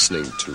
listening 0.00 0.32
to. 0.38 0.52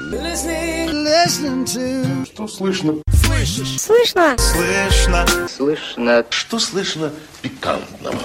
Listening 0.92 1.66
to. 1.66 2.26
Что 2.26 2.48
слышно? 2.48 2.96
Слышишь? 3.14 3.80
Слышно? 3.80 4.36
Слышно. 4.40 5.26
Слышно. 5.48 6.26
Что 6.32 6.58
слышно 6.58 7.12
пикантного? 7.44 8.18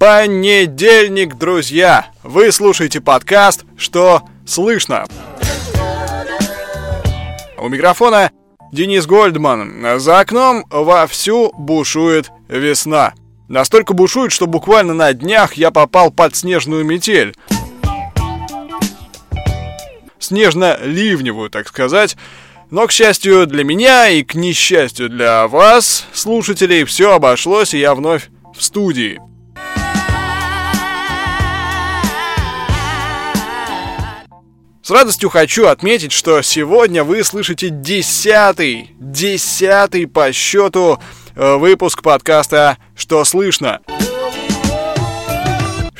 Понедельник, 0.00 1.36
друзья! 1.36 2.06
Вы 2.24 2.50
слушаете 2.50 3.00
подкаст 3.00 3.64
«Что 3.76 4.22
слышно?». 4.44 5.06
У 7.58 7.68
микрофона 7.68 8.32
Денис 8.72 9.06
Гольдман. 9.06 10.00
За 10.00 10.18
окном 10.18 10.64
вовсю 10.70 11.52
бушует 11.56 12.32
весна. 12.48 13.12
Настолько 13.48 13.94
бушует, 13.94 14.32
что 14.32 14.46
буквально 14.46 14.94
на 14.94 15.12
днях 15.12 15.54
я 15.54 15.70
попал 15.70 16.10
под 16.10 16.34
снежную 16.34 16.84
метель. 16.84 17.34
Снежно-ливневую, 20.30 21.50
так 21.50 21.66
сказать. 21.66 22.16
Но, 22.70 22.86
к 22.86 22.92
счастью 22.92 23.48
для 23.48 23.64
меня 23.64 24.08
и 24.10 24.22
к 24.22 24.36
несчастью 24.36 25.08
для 25.08 25.48
вас, 25.48 26.06
слушателей, 26.12 26.84
все 26.84 27.14
обошлось, 27.14 27.74
и 27.74 27.80
я 27.80 27.96
вновь 27.96 28.28
в 28.56 28.62
студии. 28.62 29.20
С 34.82 34.90
радостью 34.92 35.30
хочу 35.30 35.66
отметить, 35.66 36.12
что 36.12 36.42
сегодня 36.42 37.02
вы 37.02 37.24
слышите 37.24 37.68
десятый, 37.68 38.94
десятый 39.00 40.06
по 40.06 40.32
счету 40.32 41.00
э, 41.34 41.56
выпуск 41.56 42.02
подкаста 42.02 42.78
«Что 42.94 43.24
слышно?». 43.24 43.80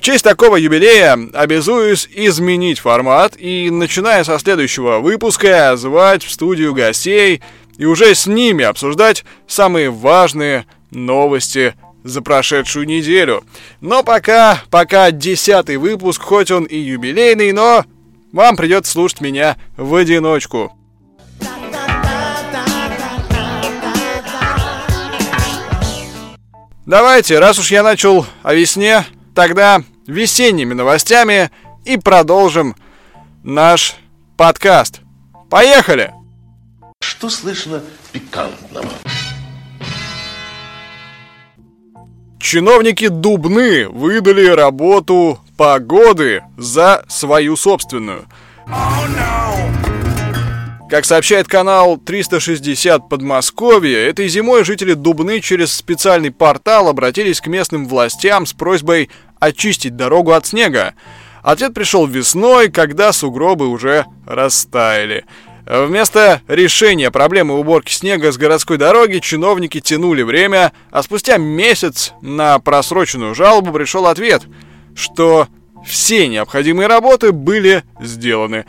В 0.01 0.03
честь 0.03 0.25
такого 0.25 0.57
юбилея 0.57 1.19
обязуюсь 1.35 2.09
изменить 2.11 2.79
формат 2.79 3.35
и, 3.39 3.69
начиная 3.69 4.25
со 4.25 4.39
следующего 4.39 4.99
выпуска, 4.99 5.77
звать 5.77 6.25
в 6.25 6.31
студию 6.31 6.73
гостей 6.73 7.43
и 7.77 7.85
уже 7.85 8.15
с 8.15 8.27
ними 8.27 8.65
обсуждать 8.65 9.27
самые 9.47 9.91
важные 9.91 10.65
новости 10.91 11.75
за 12.03 12.23
прошедшую 12.23 12.87
неделю. 12.87 13.45
Но 13.83 14.03
пока, 14.03 14.63
пока 14.71 15.11
десятый 15.11 15.77
выпуск, 15.77 16.23
хоть 16.23 16.51
он 16.51 16.65
и 16.65 16.79
юбилейный, 16.79 17.53
но 17.53 17.85
вам 18.33 18.57
придется 18.57 18.93
слушать 18.93 19.21
меня 19.21 19.59
в 19.77 19.95
одиночку. 19.95 20.73
Давайте, 26.87 27.39
раз 27.39 27.59
уж 27.59 27.71
я 27.71 27.83
начал 27.83 28.25
о 28.43 28.55
весне, 28.55 29.05
тогда 29.35 29.83
весенними 30.11 30.75
новостями 30.75 31.51
и 31.85 31.97
продолжим 31.97 32.77
наш 33.43 33.97
подкаст. 34.37 35.01
Поехали! 35.49 36.13
Что 37.03 37.31
слышно 37.31 37.83
пикантного? 38.13 38.91
Чиновники 42.39 43.09
Дубны 43.09 43.89
выдали 43.89 44.47
работу 44.47 45.41
погоды 45.57 46.43
за 46.57 47.05
свою 47.09 47.57
собственную. 47.57 48.27
Как 50.91 51.05
сообщает 51.05 51.47
канал 51.47 51.99
360 51.99 53.09
Подмосковье, 53.09 54.09
этой 54.09 54.27
зимой 54.27 54.65
жители 54.65 54.95
Дубны 54.95 55.41
через 55.41 55.73
специальный 55.73 56.33
портал 56.33 56.89
обратились 56.89 57.41
к 57.41 57.47
местным 57.47 57.87
властям 57.87 58.45
с 58.45 58.53
просьбой 58.53 59.09
очистить 59.39 59.95
дорогу 59.95 60.33
от 60.33 60.47
снега. 60.47 60.95
Ответ 61.45 61.75
пришел 61.75 62.09
весной, 62.09 62.73
когда 62.73 63.13
сугробы 63.13 63.69
уже 63.69 64.05
растаяли. 64.27 65.27
Вместо 65.65 66.43
решения 66.49 67.13
проблемы 67.13 67.61
уборки 67.61 67.93
снега 67.93 68.33
с 68.33 68.37
городской 68.37 68.77
дороги 68.77 69.21
чиновники 69.21 69.79
тянули 69.79 70.23
время, 70.23 70.73
а 70.91 71.05
спустя 71.05 71.37
месяц 71.37 72.15
на 72.21 72.59
просроченную 72.59 73.37
жалобу 73.37 73.73
пришел 73.73 74.07
ответ, 74.09 74.43
что 74.97 75.47
все 75.87 76.27
необходимые 76.27 76.89
работы 76.89 77.31
были 77.31 77.85
сделаны. 78.01 78.65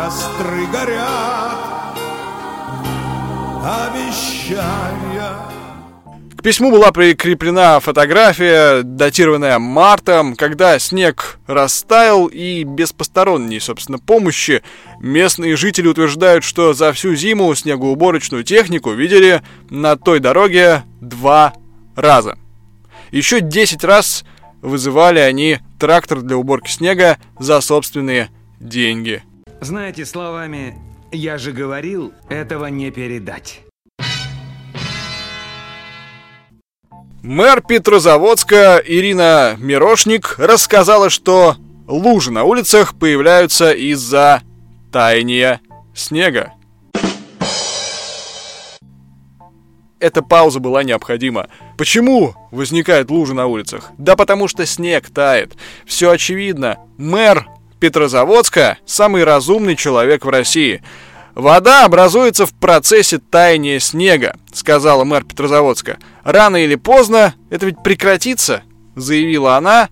Костры 0.00 0.66
горят, 0.72 1.98
обещания. 3.62 5.36
К 6.38 6.42
письму 6.42 6.70
была 6.70 6.90
прикреплена 6.90 7.80
фотография, 7.80 8.82
датированная 8.82 9.58
мартом, 9.58 10.36
когда 10.36 10.78
снег 10.78 11.38
растаял 11.46 12.28
и 12.28 12.64
без 12.64 12.94
посторонней, 12.94 13.60
собственно, 13.60 13.98
помощи 13.98 14.62
местные 15.00 15.54
жители 15.56 15.88
утверждают, 15.88 16.44
что 16.44 16.72
за 16.72 16.94
всю 16.94 17.14
зиму 17.14 17.54
снегоуборочную 17.54 18.42
технику 18.42 18.92
видели 18.92 19.42
на 19.68 19.96
той 19.96 20.18
дороге 20.18 20.84
два 21.02 21.52
раза. 21.94 22.38
Еще 23.10 23.42
10 23.42 23.84
раз 23.84 24.24
вызывали 24.62 25.18
они 25.18 25.58
трактор 25.78 26.22
для 26.22 26.38
уборки 26.38 26.70
снега 26.70 27.18
за 27.38 27.60
собственные 27.60 28.30
деньги. 28.60 29.22
Знаете, 29.60 30.06
словами 30.06 30.78
«я 31.12 31.36
же 31.36 31.52
говорил, 31.52 32.14
этого 32.30 32.66
не 32.66 32.90
передать». 32.90 33.60
Мэр 37.22 37.60
Петрозаводска 37.60 38.82
Ирина 38.82 39.56
Мирошник 39.58 40.36
рассказала, 40.38 41.10
что 41.10 41.56
лужи 41.86 42.32
на 42.32 42.44
улицах 42.44 42.98
появляются 42.98 43.72
из-за 43.72 44.40
таяния 44.90 45.60
снега. 45.94 46.54
Эта 49.98 50.22
пауза 50.22 50.60
была 50.60 50.82
необходима. 50.82 51.48
Почему 51.76 52.34
возникают 52.50 53.10
лужи 53.10 53.34
на 53.34 53.46
улицах? 53.46 53.90
Да 53.98 54.16
потому 54.16 54.48
что 54.48 54.64
снег 54.64 55.10
тает. 55.10 55.58
Все 55.84 56.10
очевидно. 56.10 56.78
Мэр 56.96 57.46
Петрозаводска– 57.80 58.78
самый 58.86 59.24
разумный 59.24 59.74
человек 59.74 60.24
в 60.24 60.28
России. 60.28 60.82
«Вода 61.34 61.86
образуется 61.86 62.44
в 62.44 62.52
процессе 62.52 63.18
таяния 63.18 63.78
снега»,— 63.78 64.36
сказала 64.52 65.04
мэр 65.04 65.24
Петрозаводска. 65.24 65.98
«Рано 66.22 66.62
или 66.62 66.74
поздно 66.74 67.34
это 67.48 67.66
ведь 67.66 67.82
прекратится»,— 67.82 68.62
заявила 68.96 69.56
она 69.56 69.88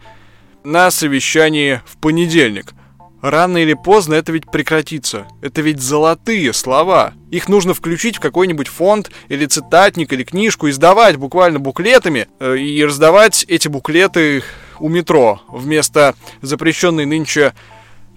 на 0.65 0.91
совещании 0.91 1.81
в 1.87 1.97
понедельник. 1.97 2.75
Рано 3.23 3.59
или 3.59 3.75
поздно 3.75 4.15
это 4.15 4.31
ведь 4.31 4.49
прекратится. 4.49 5.27
Это 5.43 5.61
ведь 5.61 5.81
золотые 5.81 6.53
слова. 6.53 7.15
Их 7.31 7.49
нужно 7.49 7.75
включить 7.75 8.17
в 8.17 8.21
какой-нибудь 8.21 8.69
фонд 8.69 9.11
или 9.29 9.47
цитатник 9.47 10.13
или 10.13 10.23
книжку, 10.23 10.69
издавать 10.69 11.17
буквально 11.17 11.59
буклетами 11.59 12.29
э, 12.39 12.59
и 12.59 12.85
раздавать 12.85 13.45
эти 13.49 13.67
буклеты 13.67 14.45
у 14.79 14.89
метро 14.89 15.41
вместо 15.49 16.15
запрещенной 16.43 17.07
нынче 17.07 17.55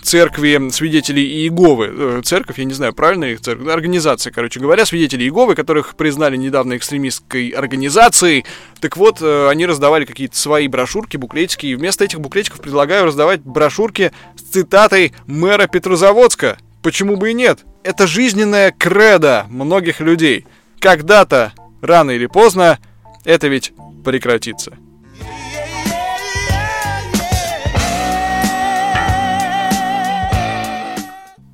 церкви 0.02 0.70
свидетелей 0.72 1.24
Иеговы. 1.24 1.90
Э, 1.92 2.22
церковь, 2.24 2.60
я 2.60 2.66
не 2.66 2.74
знаю, 2.74 2.94
правильно 2.94 3.26
их 3.26 3.42
церковь, 3.42 3.68
организация, 3.68 4.32
короче 4.32 4.60
говоря, 4.60 4.86
свидетелей 4.86 5.26
Иеговы, 5.26 5.56
которых 5.56 5.96
признали 5.96 6.38
недавно 6.38 6.78
экстремистской 6.78 7.50
организацией. 7.50 8.46
Так 8.80 8.98
вот, 8.98 9.22
э, 9.22 9.50
они 9.50 9.66
раздавали 9.66 10.06
какие-то 10.06 10.38
свои 10.38 10.68
брошюрки, 10.68 11.18
буклетики, 11.18 11.68
и 11.68 11.76
вместо 11.76 12.04
этих 12.04 12.20
буклетиков 12.20 12.62
предлагаю 12.62 13.06
раздавать 13.06 13.42
брошюрки 13.42 14.12
с 14.36 14.42
цитатой 14.54 15.14
мэра 15.28 15.68
Петрозаводска. 15.68 16.58
Почему 16.82 17.16
бы 17.16 17.32
и 17.32 17.34
нет? 17.34 17.60
Это 17.84 18.08
жизненная 18.08 18.72
кредо 18.72 19.46
многих 19.50 20.00
людей. 20.00 20.46
Когда-то, 20.80 21.54
рано 21.82 22.12
или 22.12 22.26
поздно, 22.26 22.80
это 23.24 23.48
ведь 23.48 23.74
прекратится. 24.04 24.78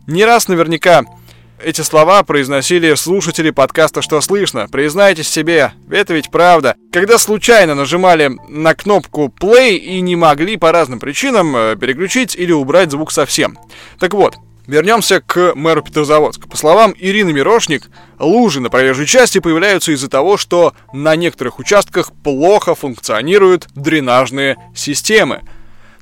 Не 0.08 0.24
раз 0.24 0.48
наверняка 0.48 1.04
эти 1.62 1.82
слова 1.82 2.24
произносили 2.24 2.94
слушатели 2.94 3.50
подкаста 3.50 4.02
«Что 4.02 4.22
слышно?». 4.22 4.70
Признайтесь 4.70 5.28
себе, 5.28 5.74
это 5.92 6.14
ведь 6.14 6.32
правда. 6.32 6.78
Когда 6.94 7.18
случайно 7.18 7.76
нажимали 7.76 8.32
на 8.48 8.74
кнопку 8.74 9.34
play 9.38 9.76
и 9.76 10.00
не 10.00 10.16
могли 10.16 10.56
по 10.56 10.72
разным 10.72 11.02
причинам 11.02 11.54
э, 11.58 11.76
переключить 11.76 12.38
или 12.38 12.54
убрать 12.54 12.92
звук 12.92 13.12
совсем. 13.12 13.58
Так 14.00 14.14
вот, 14.14 14.36
Вернемся 14.66 15.22
к 15.22 15.54
мэру 15.56 15.82
Петрозаводска. 15.82 16.50
По 16.50 16.58
словам 16.58 16.94
Ирины 16.98 17.32
Мирошник, 17.32 17.90
лужи 18.20 18.60
на 18.60 18.70
проезжей 18.70 19.06
части 19.06 19.40
появляются 19.40 19.94
из-за 19.94 20.10
того, 20.10 20.36
что 20.36 20.74
на 20.92 21.16
некоторых 21.16 21.60
участках 21.60 22.12
плохо 22.22 22.76
функционируют 22.76 23.68
дренажные 23.76 24.58
системы. 24.76 25.44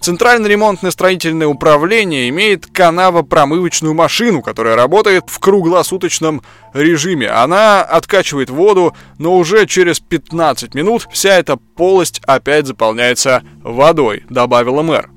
Центральное 0.05 0.51
ремонтное 0.51 0.91
строительное 0.91 1.47
управление 1.47 2.29
имеет 2.29 2.67
канаво-промывочную 2.67 3.95
машину, 3.95 4.43
которая 4.43 4.75
работает 4.75 5.23
в 5.25 5.39
круглосуточном 5.39 6.43
режиме. 6.75 7.27
Она 7.27 7.81
откачивает 7.81 8.51
воду, 8.51 8.95
но 9.17 9.35
уже 9.35 9.65
через 9.65 9.99
15 9.99 10.75
минут 10.75 11.07
вся 11.11 11.39
эта 11.39 11.57
полость 11.57 12.21
опять 12.27 12.67
заполняется 12.67 13.41
водой, 13.63 14.25
добавила 14.29 14.83
мэр. 14.83 15.09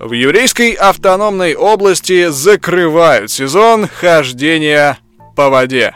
В 0.00 0.10
еврейской 0.10 0.72
автономной 0.72 1.54
области 1.54 2.28
закрывают 2.28 3.30
сезон 3.30 3.86
хождения 3.86 4.98
по 5.36 5.50
воде. 5.50 5.94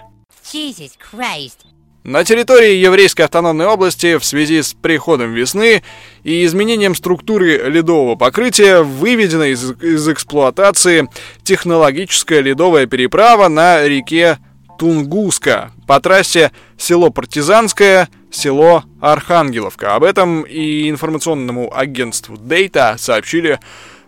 Jesus 0.52 0.92
Christ. 1.12 1.56
На 2.04 2.25
территории 2.25 2.76
еврейской 2.76 3.22
автономной 3.22 3.66
области 3.66 4.16
в 4.16 4.25
связи 4.25 4.62
с 4.62 4.72
приходом 4.72 5.34
весны 5.34 5.82
и 6.22 6.44
изменением 6.44 6.94
структуры 6.94 7.58
ледового 7.69 8.16
покрытия 8.16 8.82
выведена 8.82 9.50
из, 9.52 9.72
из 9.82 10.08
эксплуатации 10.08 11.08
технологическая 11.42 12.40
ледовая 12.40 12.87
переправа 12.87 13.48
на 13.48 13.87
реке 13.87 14.38
Тунгуска 14.78 15.72
по 15.86 16.00
трассе 16.00 16.52
село 16.78 17.10
Партизанское, 17.10 18.08
село 18.31 18.84
Архангеловка. 19.02 19.94
Об 19.94 20.04
этом 20.04 20.43
и 20.43 20.88
информационному 20.88 21.70
агентству 21.76 22.36
Data 22.36 22.96
сообщили 22.96 23.60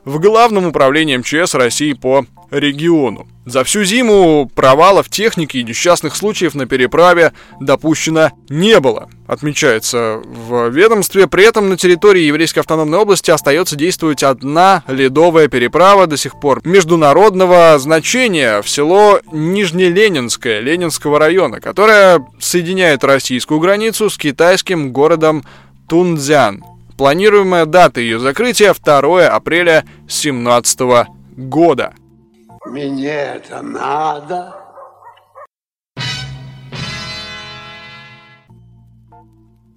в 0.05 0.19
Главном 0.19 0.67
управлении 0.67 1.17
МЧС 1.17 1.55
России 1.55 1.93
по 1.93 2.27
региону. 2.51 3.27
За 3.45 3.65
всю 3.65 3.83
зиму 3.83 4.49
провалов 4.55 5.09
техники 5.09 5.57
и 5.57 5.65
несчастных 5.65 6.15
случаев 6.15 6.55
на 6.55 6.67
переправе 6.67 7.33
допущено 7.61 8.31
не 8.49 8.79
было, 8.79 9.09
отмечается 9.27 10.21
в 10.25 10.69
ведомстве. 10.69 11.27
При 11.27 11.45
этом 11.45 11.69
на 11.69 11.77
территории 11.77 12.23
Еврейской 12.23 12.61
автономной 12.61 12.99
области 12.99 13.31
остается 13.31 13.75
действовать 13.75 14.23
одна 14.23 14.85
ледовая 14.87 15.49
переправа 15.49 16.07
до 16.07 16.17
сих 16.17 16.39
пор 16.39 16.61
международного 16.65 17.79
значения 17.79 18.63
в 18.63 18.69
село 18.69 19.21
Нижнеленинское 19.33 20.61
Ленинского 20.61 21.19
района, 21.19 21.61
которая 21.61 22.25
соединяет 22.39 23.03
российскую 23.03 23.59
границу 23.59 24.09
с 24.09 24.17
китайским 24.17 24.93
городом 24.93 25.45
Тунцзян. 25.89 26.63
Планируемая 26.97 27.67
дата 27.67 28.01
ее 28.01 28.19
закрытия 28.19 28.75
2 28.75 29.29
апреля 29.29 29.85
2017 30.01 30.81
года. 31.37 31.95
Мне 32.67 33.09
это 33.09 33.63
надо? 33.63 34.55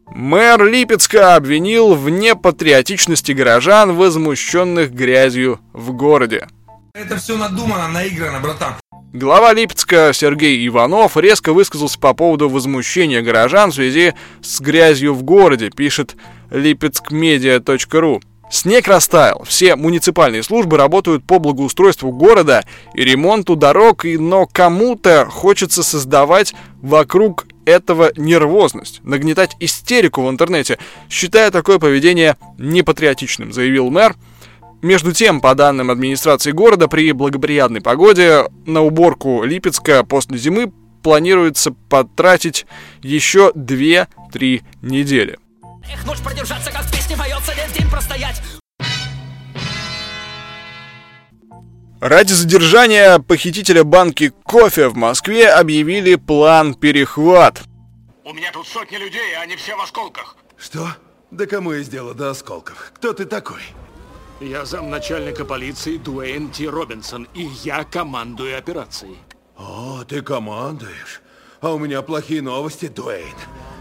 Мэр 0.08 0.64
Липецка 0.64 1.36
обвинил 1.36 1.94
в 1.94 2.10
непатриотичности 2.10 3.34
горожан, 3.34 3.96
возмущенных 3.96 4.94
грязью 4.94 5.60
в 5.74 5.92
городе. 5.92 6.48
Это 6.94 7.18
все 7.18 7.38
надумано, 7.38 7.90
наиграно, 7.90 8.40
братан. 8.40 8.76
Глава 9.12 9.54
Липецка 9.54 10.12
Сергей 10.14 10.66
Иванов 10.68 11.18
резко 11.18 11.52
высказался 11.54 12.00
по 12.00 12.14
поводу 12.14 12.50
возмущения 12.50 13.22
горожан 13.22 13.72
в 13.72 13.76
связи 13.76 14.14
с 14.42 14.62
грязью 14.62 15.14
в 15.14 15.24
городе, 15.24 15.70
пишет 15.70 16.16
lipetskmedia.ru. 16.56 18.22
Снег 18.50 18.88
растаял, 18.88 19.44
все 19.46 19.75
муниципальные 19.75 20.44
службы 20.44 20.78
работают 20.78 21.25
по 21.25 21.40
благоустройству 21.40 22.12
города 22.12 22.63
и 22.94 23.04
ремонту 23.04 23.56
дорог, 23.56 24.06
и, 24.06 24.18
но 24.18 24.46
кому-то 24.46 25.25
хочется 25.30 25.84
создавать 25.84 26.54
вокруг 26.81 27.48
этого 27.66 28.12
нервозность, 28.16 29.02
нагнетать 29.04 29.56
истерику 29.60 30.22
в 30.22 30.30
интернете, 30.30 30.78
считая 31.10 31.50
такое 31.50 31.80
поведение 31.80 32.38
непатриотичным, 32.60 33.51
заявил 33.51 33.90
мэр. 33.90 34.16
Между 34.84 35.12
тем, 35.12 35.42
по 35.42 35.56
данным 35.56 35.90
администрации 35.90 36.51
города, 36.51 36.88
при 36.88 37.12
благоприятной 37.12 37.81
погоде 37.81 38.44
на 38.68 38.84
уборку 38.84 39.44
Липецка 39.44 40.04
после 40.04 40.38
зимы 40.38 40.72
планируется 41.01 41.72
потратить 41.90 42.68
еще 43.01 43.51
2-3 43.56 44.62
недели. 44.84 45.40
Эх, 45.92 46.06
ночь 46.06 46.20
продержаться, 46.20 46.72
как 46.72 46.84
в 46.84 46.92
песне 46.92 47.16
поется, 47.18 47.54
весь 47.54 47.72
день 47.72 47.90
простоять. 47.90 48.42
Ради 52.02 52.34
задержания 52.34 53.20
похитителя 53.20 53.84
банки 53.84 54.32
кофе 54.44 54.90
в 54.90 54.96
Москве 54.96 55.50
объявили 55.50 56.16
план 56.16 56.76
перехват. 56.76 57.64
У 58.24 58.34
меня 58.34 58.52
тут 58.52 58.68
сотни 58.68 58.98
людей, 58.98 59.36
а 59.38 59.42
они 59.42 59.56
все 59.56 59.76
в 59.76 59.82
осколках. 59.82 60.36
Что? 60.58 60.90
Да 61.32 61.46
кому 61.46 61.72
есть 61.72 61.90
дело 61.90 62.14
до 62.14 62.32
осколков? 62.32 62.92
Кто 62.96 63.14
ты 63.14 63.26
такой? 63.26 63.62
Я 64.40 64.66
замначальника 64.66 65.46
полиции 65.46 65.98
Дуэйн 65.98 66.50
Ти 66.52 66.68
Робинсон, 66.68 67.28
и 67.34 67.44
я 67.64 67.84
командую 67.84 68.58
операцией. 68.58 69.18
О, 69.58 70.04
ты 70.08 70.22
командуешь. 70.22 71.22
А 71.62 71.74
у 71.74 71.80
меня 71.80 72.02
плохие 72.02 72.42
новости, 72.42 72.88
Дуэйн. 72.88 73.36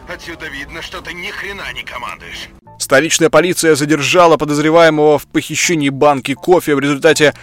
Отсюда 0.08 0.46
видно, 0.48 0.82
что 0.82 1.00
ты 1.00 1.12
ни 1.12 1.30
хрена 1.30 1.72
не 1.74 1.82
командуешь. 1.82 2.48
Столичная 2.78 3.30
полиция 3.30 3.74
задержала 3.74 4.36
подозреваемого 4.36 5.18
в 5.18 5.26
похищении 5.26 5.88
банки 5.88 6.34
кофе 6.34 6.74
в 6.74 6.80
результате 6.80 7.34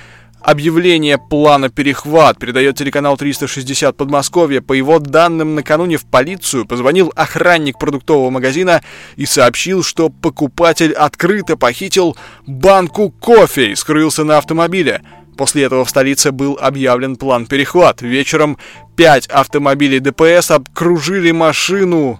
объявления 0.42 1.18
плана 1.18 1.69
перехват, 1.69 2.38
передает 2.38 2.75
телеканал 2.75 3.18
360 3.18 3.96
Подмосковье. 3.96 4.62
По 4.62 4.74
его 4.74 5.00
данным, 5.00 5.56
накануне 5.56 5.98
в 5.98 6.06
полицию 6.06 6.66
позвонил 6.66 7.12
охранник 7.16 7.80
продуктового 7.80 8.30
магазина 8.30 8.81
и 9.16 9.25
сообщил, 9.25 9.84
что 9.84 10.10
покупатель 10.10 10.94
открыто 10.94 11.58
похитил 11.58 12.18
банку 12.46 13.10
кофе 13.10 13.72
и 13.72 13.75
скрылся 13.75 14.24
на 14.24 14.38
автомобиле. 14.38 15.02
После 15.38 15.63
этого 15.63 15.86
в 15.86 15.90
столице 15.90 16.31
был 16.31 16.58
объявлен 16.62 17.16
план 17.16 17.46
перехват. 17.46 18.02
Вечером 18.02 18.58
пять 18.96 19.28
автомобилей 19.28 20.00
ДПС 20.00 20.52
окружили 20.52 21.31
машину 21.31 22.19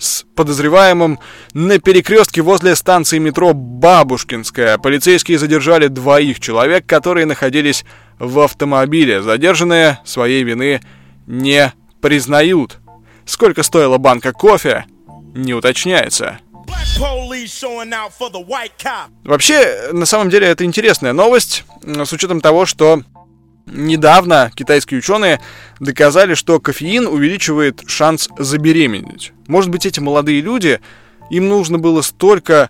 с 0.00 0.24
подозреваемым 0.34 1.20
на 1.52 1.78
перекрестке 1.78 2.40
возле 2.42 2.74
станции 2.74 3.18
метро 3.18 3.52
Бабушкинская. 3.52 4.78
Полицейские 4.78 5.38
задержали 5.38 5.86
двоих 5.86 6.40
человек, 6.40 6.86
которые 6.86 7.26
находились 7.26 7.84
в 8.18 8.40
автомобиле. 8.40 9.22
Задержанные 9.22 10.00
своей 10.04 10.42
вины 10.42 10.80
не 11.26 11.72
признают. 12.00 12.78
Сколько 13.26 13.62
стоила 13.62 13.98
банка 13.98 14.32
кофе, 14.32 14.86
не 15.34 15.54
уточняется. 15.54 16.40
Вообще, 19.24 19.90
на 19.92 20.06
самом 20.06 20.30
деле, 20.30 20.46
это 20.48 20.64
интересная 20.64 21.12
новость, 21.12 21.64
с 21.84 22.12
учетом 22.12 22.40
того, 22.40 22.66
что 22.66 23.02
Недавно 23.72 24.50
китайские 24.54 24.98
ученые 24.98 25.40
доказали, 25.78 26.34
что 26.34 26.60
кофеин 26.60 27.06
увеличивает 27.06 27.82
шанс 27.86 28.28
забеременеть. 28.38 29.32
Может 29.46 29.70
быть, 29.70 29.86
эти 29.86 30.00
молодые 30.00 30.40
люди, 30.40 30.80
им 31.30 31.48
нужно 31.48 31.78
было 31.78 32.02
столько 32.02 32.68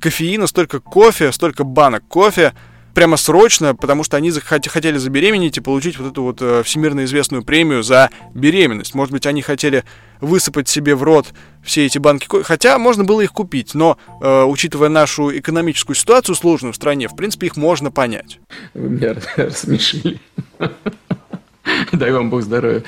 кофеина, 0.00 0.46
столько 0.46 0.80
кофе, 0.80 1.32
столько 1.32 1.64
банок 1.64 2.06
кофе, 2.06 2.54
прямо 2.98 3.16
срочно, 3.16 3.76
потому 3.76 4.02
что 4.02 4.16
они 4.16 4.32
хотели 4.32 4.98
забеременеть 4.98 5.56
и 5.56 5.60
получить 5.60 6.00
вот 6.00 6.10
эту 6.10 6.24
вот 6.24 6.42
э, 6.42 6.64
всемирно 6.64 7.04
известную 7.04 7.44
премию 7.44 7.84
за 7.84 8.10
беременность. 8.34 8.92
Может 8.92 9.12
быть, 9.12 9.24
они 9.24 9.40
хотели 9.40 9.84
высыпать 10.20 10.68
себе 10.68 10.96
в 10.96 11.04
рот 11.04 11.28
все 11.62 11.86
эти 11.86 11.98
банки 11.98 12.26
хотя 12.42 12.76
можно 12.76 13.04
было 13.04 13.20
их 13.20 13.30
купить, 13.32 13.74
но 13.74 13.98
э, 14.20 14.42
учитывая 14.42 14.88
нашу 14.88 15.30
экономическую 15.38 15.94
ситуацию 15.94 16.34
сложную 16.34 16.72
в 16.72 16.76
стране, 16.76 17.06
в 17.06 17.14
принципе, 17.14 17.46
их 17.46 17.56
можно 17.56 17.92
понять. 17.92 18.40
Вы 18.74 18.88
меня 18.88 19.14
рассмешили. 19.36 20.18
Дай 21.92 22.10
вам 22.10 22.30
Бог 22.30 22.42
здоровья. 22.42 22.82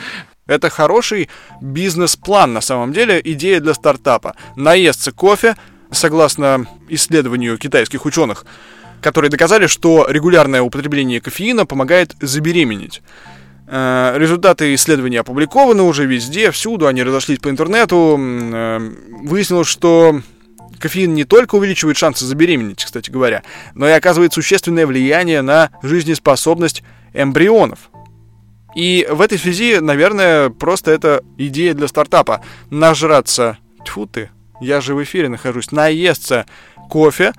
Это 0.49 0.71
хороший 0.71 1.29
бизнес-план 1.61 2.53
на 2.53 2.61
самом 2.61 2.93
деле, 2.93 3.21
идея 3.23 3.61
для 3.61 3.75
стартапа. 3.75 4.35
Наесться 4.57 5.13
кофе, 5.13 5.55
согласно 5.93 6.67
исследованию 6.89 7.57
китайских 7.59 8.07
ученых, 8.07 8.45
которые 9.01 9.31
доказали, 9.31 9.67
что 9.67 10.07
регулярное 10.09 10.63
употребление 10.63 11.21
кофеина 11.21 11.67
помогает 11.67 12.15
забеременеть. 12.21 13.03
Э, 13.67 14.15
результаты 14.17 14.75
исследования 14.75 15.21
опубликованы 15.21 15.83
уже 15.83 16.07
везде, 16.07 16.51
всюду, 16.51 16.87
они 16.87 17.03
разошлись 17.03 17.39
по 17.39 17.51
интернету. 17.51 18.19
Э, 18.19 18.79
выяснилось, 19.23 19.69
что 19.69 20.21
кофеин 20.81 21.15
не 21.15 21.25
только 21.25 21.55
увеличивает 21.55 21.97
шансы 21.97 22.25
забеременеть, 22.25 22.85
кстати 22.85 23.11
говоря, 23.11 23.43
но 23.75 23.89
и 23.89 23.93
оказывает 23.93 24.33
существенное 24.33 24.87
влияние 24.87 25.43
на 25.43 25.71
жизнеспособность 25.83 26.83
эмбрионов. 27.13 27.91
И 28.75 29.07
в 29.11 29.21
этой 29.21 29.39
связи, 29.39 29.79
наверное, 29.81 30.51
просто 30.51 30.91
это 30.91 31.23
идея 31.37 31.75
для 31.75 31.89
стартапа. 31.89 32.43
Нажраться, 32.71 33.59
тьфу 33.85 34.07
ты, 34.07 34.31
я 34.61 34.81
же 34.81 34.95
в 34.95 35.03
эфире 35.03 35.29
нахожусь, 35.29 35.73
наесться 35.73 36.47
кофе, 36.89 37.33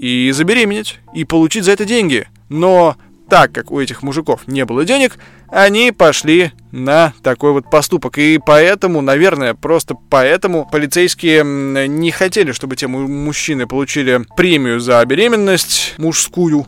и 0.00 0.30
забеременеть, 0.32 0.98
и 1.12 1.24
получить 1.24 1.64
за 1.64 1.72
это 1.72 1.84
деньги. 1.84 2.26
Но 2.48 2.96
так 3.28 3.52
как 3.52 3.70
у 3.70 3.78
этих 3.78 4.02
мужиков 4.02 4.48
не 4.48 4.64
было 4.64 4.86
денег, 4.86 5.18
они 5.48 5.92
пошли 5.92 6.52
на 6.72 7.12
такой 7.22 7.52
вот 7.52 7.68
поступок. 7.70 8.16
И 8.16 8.40
поэтому, 8.44 9.02
наверное, 9.02 9.52
просто 9.52 9.94
поэтому 10.08 10.66
полицейские 10.66 11.44
не 11.86 12.10
хотели, 12.12 12.52
чтобы 12.52 12.76
те 12.76 12.86
мужчины 12.86 13.66
получили 13.66 14.24
премию 14.36 14.80
за 14.80 15.04
беременность 15.04 15.96
мужскую. 15.98 16.66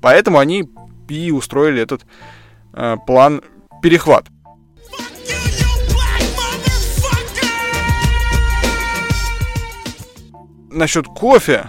Поэтому 0.00 0.38
они 0.38 0.64
и 1.10 1.32
устроили 1.32 1.82
этот 1.82 2.06
э, 2.72 2.96
план 3.06 3.42
перехват. 3.82 4.24
Насчет 10.70 11.04
кофе 11.08 11.68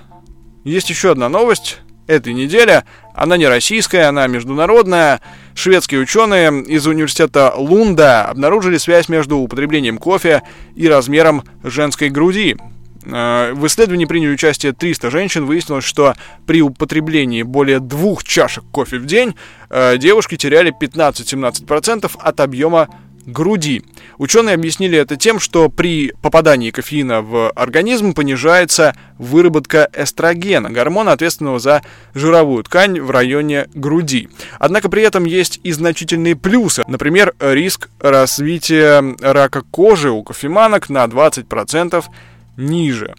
есть 0.63 0.89
еще 0.89 1.11
одна 1.11 1.29
новость. 1.29 1.79
этой 2.07 2.33
неделе. 2.33 2.83
Она 3.13 3.37
не 3.37 3.47
российская, 3.47 4.09
она 4.09 4.27
международная. 4.27 5.21
Шведские 5.53 6.01
ученые 6.01 6.63
из 6.63 6.85
университета 6.87 7.53
Лунда 7.55 8.25
обнаружили 8.25 8.77
связь 8.77 9.07
между 9.07 9.37
употреблением 9.37 9.97
кофе 9.97 10.43
и 10.75 10.87
размером 10.87 11.43
женской 11.63 12.09
груди. 12.09 12.57
Э, 13.05 13.53
в 13.53 13.65
исследовании 13.67 14.05
приняли 14.05 14.33
участие 14.33 14.73
300 14.73 15.09
женщин. 15.09 15.45
Выяснилось, 15.45 15.85
что 15.85 16.15
при 16.45 16.61
употреблении 16.61 17.43
более 17.43 17.79
двух 17.79 18.23
чашек 18.23 18.63
кофе 18.71 18.97
в 18.97 19.05
день 19.05 19.35
э, 19.69 19.97
девушки 19.97 20.37
теряли 20.37 20.73
15-17% 20.77 22.11
от 22.19 22.39
объема 22.39 22.89
груди. 23.25 23.83
Ученые 24.17 24.55
объяснили 24.55 24.97
это 24.97 25.15
тем, 25.15 25.39
что 25.39 25.69
при 25.69 26.13
попадании 26.21 26.71
кофеина 26.71 27.21
в 27.21 27.49
организм 27.51 28.13
понижается 28.13 28.95
выработка 29.17 29.89
эстрогена, 29.93 30.69
гормона, 30.69 31.11
ответственного 31.11 31.59
за 31.59 31.81
жировую 32.13 32.63
ткань 32.63 32.99
в 32.99 33.11
районе 33.11 33.67
груди. 33.73 34.29
Однако 34.59 34.89
при 34.89 35.03
этом 35.03 35.25
есть 35.25 35.59
и 35.63 35.71
значительные 35.71 36.35
плюсы. 36.35 36.83
Например, 36.87 37.33
риск 37.39 37.89
развития 37.99 39.03
рака 39.21 39.61
кожи 39.61 40.09
у 40.09 40.23
кофеманок 40.23 40.89
на 40.89 41.05
20% 41.05 42.03
ниже. 42.57 43.15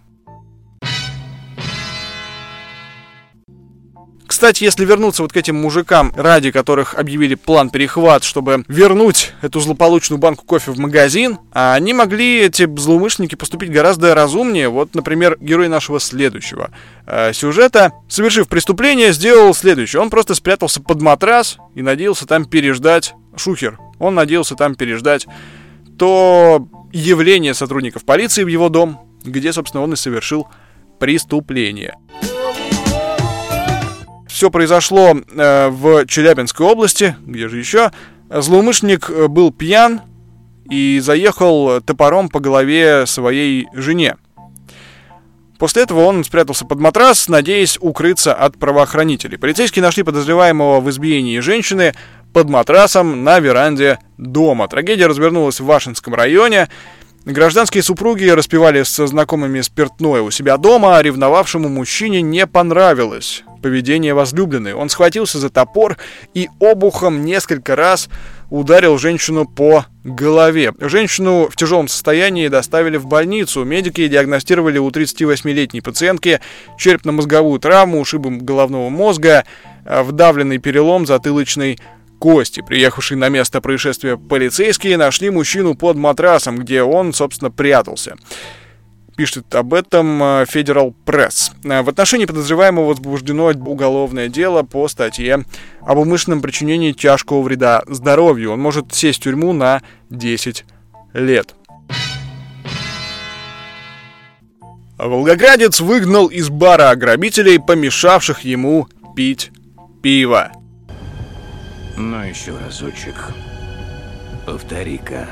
Кстати, 4.33 4.63
если 4.63 4.83
вернуться 4.83 5.21
вот 5.21 5.31
к 5.31 5.37
этим 5.37 5.57
мужикам, 5.57 6.11
ради 6.15 6.49
которых 6.49 6.95
объявили 6.95 7.35
план 7.35 7.69
перехват, 7.69 8.23
чтобы 8.23 8.65
вернуть 8.67 9.31
эту 9.43 9.59
злополучную 9.59 10.19
банку 10.19 10.43
кофе 10.43 10.71
в 10.71 10.79
магазин, 10.79 11.37
а 11.51 11.75
они 11.75 11.93
могли, 11.93 12.39
эти 12.39 12.67
злоумышленники, 12.75 13.35
поступить 13.35 13.71
гораздо 13.71 14.15
разумнее. 14.15 14.69
Вот, 14.69 14.95
например, 14.95 15.37
герой 15.39 15.67
нашего 15.67 15.99
следующего 15.99 16.71
э, 17.05 17.31
сюжета, 17.31 17.91
совершив 18.09 18.47
преступление, 18.47 19.13
сделал 19.13 19.53
следующее. 19.53 20.01
Он 20.01 20.09
просто 20.09 20.33
спрятался 20.33 20.81
под 20.81 20.99
матрас 20.99 21.59
и 21.75 21.83
надеялся 21.83 22.25
там 22.25 22.45
переждать 22.45 23.13
шухер. 23.35 23.77
Он 23.99 24.15
надеялся 24.15 24.55
там 24.55 24.73
переждать 24.73 25.27
то 25.99 26.67
явление 26.91 27.53
сотрудников 27.53 28.03
полиции 28.03 28.43
в 28.43 28.47
его 28.47 28.69
дом, 28.69 28.99
где, 29.23 29.53
собственно, 29.53 29.83
он 29.83 29.93
и 29.93 29.95
совершил 29.95 30.47
преступление. 30.99 31.93
Все 34.33 34.49
произошло 34.49 35.13
э, 35.15 35.69
в 35.69 36.07
Челябинской 36.07 36.65
области, 36.65 37.15
где 37.23 37.47
же 37.47 37.59
еще. 37.59 37.91
Злоумышленник 38.31 39.07
э, 39.07 39.27
был 39.27 39.51
пьян 39.51 40.01
и 40.71 40.99
заехал 41.03 41.79
топором 41.81 42.29
по 42.29 42.39
голове 42.39 43.05
своей 43.05 43.67
жене. 43.75 44.15
После 45.59 45.83
этого 45.83 46.05
он 46.05 46.23
спрятался 46.23 46.65
под 46.65 46.79
матрас, 46.79 47.29
надеясь 47.29 47.77
укрыться 47.79 48.33
от 48.33 48.57
правоохранителей. 48.57 49.37
Полицейские 49.37 49.83
нашли 49.83 50.01
подозреваемого 50.01 50.79
в 50.79 50.89
избиении 50.89 51.37
женщины 51.37 51.93
под 52.33 52.49
матрасом 52.49 53.23
на 53.23 53.37
веранде 53.37 53.99
дома. 54.17 54.67
Трагедия 54.67 55.05
развернулась 55.05 55.59
в 55.59 55.65
Вашинском 55.65 56.15
районе. 56.15 56.69
Гражданские 57.25 57.83
супруги 57.83 58.25
распивали 58.25 58.83
со 58.83 59.07
знакомыми 59.07 59.61
спиртное 59.61 60.21
у 60.21 60.29
себя 60.29 60.57
дома, 60.57 60.97
а 60.97 61.01
ревновавшему 61.01 61.69
мужчине 61.69 62.21
не 62.21 62.45
понравилось 62.45 63.45
поведение 63.61 64.13
возлюбленной. 64.13 64.73
Он 64.73 64.89
схватился 64.89 65.39
за 65.39 65.49
топор 65.49 65.97
и 66.33 66.49
обухом 66.59 67.23
несколько 67.23 67.77
раз 67.77 68.09
ударил 68.49 68.97
женщину 68.97 69.45
по 69.45 69.85
голове. 70.03 70.73
Женщину 70.81 71.47
в 71.49 71.55
тяжелом 71.55 71.87
состоянии 71.87 72.49
доставили 72.49 72.97
в 72.97 73.07
больницу. 73.07 73.63
Медики 73.63 74.05
диагностировали 74.09 74.77
у 74.77 74.89
38-летней 74.89 75.79
пациентки 75.79 76.41
черепно-мозговую 76.77 77.57
травму, 77.61 78.01
ушибом 78.01 78.39
головного 78.39 78.89
мозга, 78.89 79.45
вдавленный 79.85 80.57
перелом 80.57 81.05
затылочной 81.05 81.79
кости. 82.23 82.61
Приехавшие 82.61 83.17
на 83.17 83.27
место 83.27 83.59
происшествия 83.59 84.15
полицейские 84.15 84.95
нашли 84.95 85.29
мужчину 85.29 85.75
под 85.75 85.97
матрасом, 85.97 86.57
где 86.57 86.81
он, 86.81 87.11
собственно, 87.11 87.51
прятался. 87.51 88.15
Пишет 89.17 89.53
об 89.53 89.73
этом 89.73 90.23
э, 90.23 90.45
Federal 90.45 90.93
Press. 91.05 91.51
Э, 91.65 91.81
в 91.81 91.89
отношении 91.89 92.23
подозреваемого 92.23 92.85
возбуждено 92.85 93.47
уголовное 93.47 94.29
дело 94.29 94.63
по 94.63 94.87
статье 94.87 95.43
об 95.81 95.97
умышленном 95.97 96.41
причинении 96.41 96.93
тяжкого 96.93 97.41
вреда 97.41 97.83
здоровью. 97.87 98.53
Он 98.53 98.61
может 98.61 98.93
сесть 98.93 99.19
в 99.19 99.23
тюрьму 99.23 99.51
на 99.51 99.81
10 100.09 100.63
лет. 101.11 101.53
Волгоградец 104.97 105.81
выгнал 105.81 106.27
из 106.27 106.47
бара 106.47 106.95
грабителей, 106.95 107.59
помешавших 107.59 108.45
ему 108.45 108.87
пить 109.13 109.51
пиво. 110.01 110.53
Ну 111.95 112.23
еще 112.23 112.57
разочек. 112.57 113.15
Повтори-ка. 114.45 115.27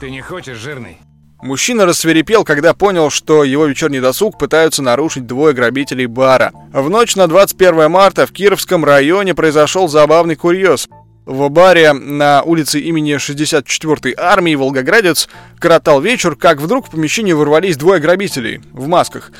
Ты 0.00 0.10
не 0.10 0.20
хочешь, 0.20 0.58
жирный? 0.58 0.98
Мужчина 1.42 1.84
рассверепел, 1.84 2.44
когда 2.44 2.72
понял, 2.72 3.10
что 3.10 3.42
его 3.42 3.66
вечерний 3.66 4.00
досуг 4.00 4.38
пытаются 4.38 4.82
нарушить 4.82 5.26
двое 5.26 5.54
грабителей 5.54 6.06
бара. 6.06 6.52
В 6.72 6.88
ночь 6.88 7.16
на 7.16 7.26
21 7.26 7.90
марта 7.90 8.26
в 8.26 8.32
Кировском 8.32 8.84
районе 8.84 9.34
произошел 9.34 9.88
забавный 9.88 10.36
курьез. 10.36 10.88
В 11.28 11.50
баре 11.50 11.92
на 11.92 12.40
улице 12.42 12.80
имени 12.80 13.16
64-й 13.16 14.14
армии 14.16 14.54
Волгоградец 14.54 15.28
коротал 15.58 16.00
вечер, 16.00 16.36
как 16.36 16.58
вдруг 16.58 16.86
в 16.88 16.90
помещение 16.90 17.34
ворвались 17.34 17.76
двое 17.76 18.00
грабителей 18.00 18.62
в 18.72 18.88
масках. 18.88 19.30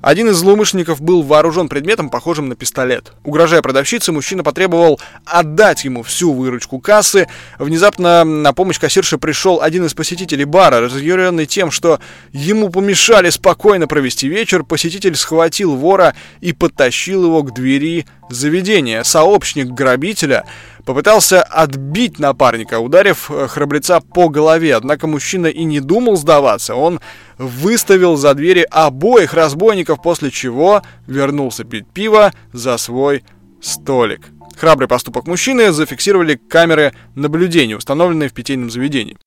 Один 0.00 0.28
из 0.30 0.36
злоумышленников 0.36 1.00
был 1.00 1.22
вооружен 1.22 1.68
предметом, 1.68 2.08
похожим 2.08 2.48
на 2.48 2.56
пистолет. 2.56 3.12
Угрожая 3.24 3.62
продавщице, 3.62 4.10
мужчина 4.10 4.44
потребовал 4.44 5.00
отдать 5.24 5.84
ему 5.84 6.04
всю 6.04 6.32
выручку 6.32 6.80
кассы. 6.80 7.28
Внезапно 7.58 8.24
на 8.24 8.52
помощь 8.52 8.78
кассирше 8.78 9.18
пришел 9.18 9.60
один 9.60 9.86
из 9.86 9.94
посетителей 9.94 10.44
бара. 10.44 10.80
Разъяренный 10.80 11.46
тем, 11.46 11.72
что 11.72 12.00
ему 12.32 12.68
помешали 12.68 13.30
спокойно 13.30 13.88
провести 13.88 14.28
вечер, 14.28 14.62
посетитель 14.62 15.16
схватил 15.16 15.74
вора 15.74 16.14
и 16.40 16.52
подтащил 16.52 17.24
его 17.24 17.42
к 17.42 17.52
двери 17.52 18.06
заведения. 18.30 19.02
Сообщник 19.02 19.66
грабителя 19.68 20.44
попытался 20.88 21.42
отбить 21.42 22.18
напарника, 22.18 22.80
ударив 22.80 23.30
э, 23.30 23.46
храбреца 23.46 24.00
по 24.00 24.30
голове. 24.30 24.74
Однако 24.74 25.06
мужчина 25.06 25.48
и 25.48 25.64
не 25.64 25.80
думал 25.80 26.16
сдаваться. 26.16 26.76
Он 26.76 26.98
выставил 27.36 28.16
за 28.16 28.32
двери 28.32 28.66
обоих 28.70 29.34
разбойников, 29.34 30.00
после 30.00 30.30
чего 30.30 30.82
вернулся 31.06 31.64
пить 31.64 31.84
пиво 31.92 32.32
за 32.54 32.78
свой 32.78 33.22
столик. 33.60 34.28
Храбрый 34.56 34.88
поступок 34.88 35.26
мужчины 35.26 35.72
зафиксировали 35.72 36.36
камеры 36.36 36.94
наблюдения, 37.14 37.76
установленные 37.76 38.30
в 38.30 38.32
питейном 38.32 38.70
заведении. 38.70 39.18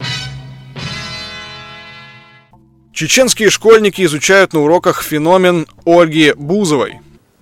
Чеченские 2.91 3.51
школьники 3.51 4.01
изучают 4.01 4.53
на 4.53 4.61
уроках 4.61 5.03
феномен 5.03 5.67
Ольги 5.85 6.33
Бузовой. 6.35 7.01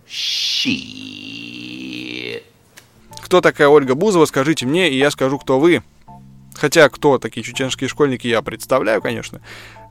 Щи. 0.09 1.78
Кто 3.29 3.41
такая 3.41 3.67
Ольга 3.67 3.93
Бузова, 3.93 4.25
скажите 4.25 4.65
мне, 4.65 4.89
и 4.89 4.97
я 4.97 5.11
скажу, 5.11 5.37
кто 5.37 5.59
вы. 5.59 5.83
Хотя, 6.55 6.89
кто 6.89 7.19
такие 7.19 7.43
чеченские 7.43 7.87
школьники, 7.87 8.25
я 8.25 8.41
представляю, 8.41 9.03
конечно. 9.03 9.39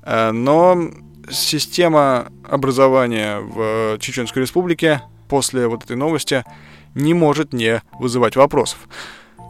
Э, 0.02 0.32
но 0.32 0.90
система 1.30 2.32
образования 2.42 3.38
в 3.38 4.00
Чеченской 4.00 4.42
Республике 4.42 5.02
после 5.28 5.68
вот 5.68 5.84
этой 5.84 5.94
новости 5.94 6.44
не 6.96 7.14
может 7.14 7.52
не 7.52 7.80
вызывать 8.00 8.34
вопросов. 8.34 8.80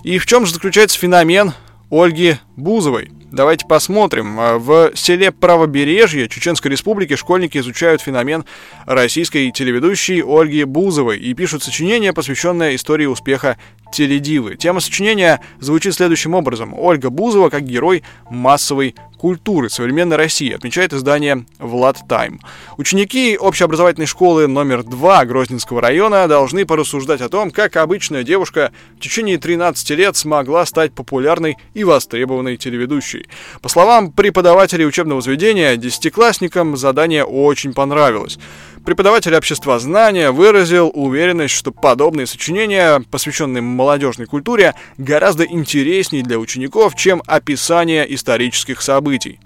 И 0.04 0.18
в 0.18 0.26
чем 0.26 0.44
же 0.44 0.52
заключается 0.52 0.98
феномен 0.98 1.54
Ольги 1.90 2.36
Бузовой? 2.56 3.10
Давайте 3.30 3.66
посмотрим. 3.66 4.40
Э, 4.40 4.56
в 4.56 4.92
селе 4.94 5.30
Правобережье 5.32 6.28
Чеченской 6.28 6.70
Республики 6.70 7.14
школьники 7.14 7.58
изучают 7.58 8.00
феномен 8.00 8.46
российской 8.86 9.50
телеведущей 9.50 10.22
Ольги 10.22 10.64
Бузовой 10.64 11.18
и 11.18 11.34
пишут 11.34 11.62
сочинение, 11.62 12.14
посвященное 12.14 12.74
истории 12.74 13.04
успеха 13.04 13.58
теледивы. 13.92 14.56
Тема 14.56 14.80
сочинения 14.80 15.40
звучит 15.60 15.94
следующим 15.94 16.34
образом. 16.34 16.72
Ольга 16.74 17.10
Бузова 17.10 17.50
как 17.50 17.64
герой 17.64 18.02
массовой 18.30 18.94
культуры 19.18 19.68
современной 19.68 20.16
России, 20.16 20.54
отмечает 20.54 20.92
издание 20.92 21.44
«Влад 21.58 21.98
Тайм». 22.08 22.40
Ученики 22.76 23.36
общеобразовательной 23.36 24.06
школы 24.06 24.46
номер 24.46 24.84
2 24.84 25.24
Грозненского 25.26 25.80
района 25.80 26.28
должны 26.28 26.64
порассуждать 26.64 27.20
о 27.20 27.28
том, 27.28 27.50
как 27.50 27.76
обычная 27.76 28.22
девушка 28.22 28.72
в 28.96 29.00
течение 29.00 29.36
13 29.36 29.90
лет 29.90 30.16
смогла 30.16 30.64
стать 30.64 30.94
популярной 30.94 31.56
и 31.74 31.84
востребованной 31.84 32.56
телеведущей. 32.56 33.17
По 33.60 33.68
словам 33.68 34.12
преподавателей 34.12 34.86
учебного 34.86 35.20
заведения, 35.20 35.76
десятиклассникам 35.76 36.76
задание 36.76 37.24
очень 37.24 37.74
понравилось. 37.74 38.38
Преподаватель 38.84 39.34
обществознания 39.34 40.30
выразил 40.30 40.90
уверенность, 40.94 41.54
что 41.54 41.72
подобные 41.72 42.26
сочинения, 42.26 43.02
посвященные 43.10 43.62
молодежной 43.62 44.26
культуре, 44.26 44.74
гораздо 44.96 45.44
интереснее 45.44 46.22
для 46.22 46.38
учеников, 46.38 46.94
чем 46.94 47.22
описание 47.26 48.12
исторических 48.14 48.80
событий. 48.80 49.40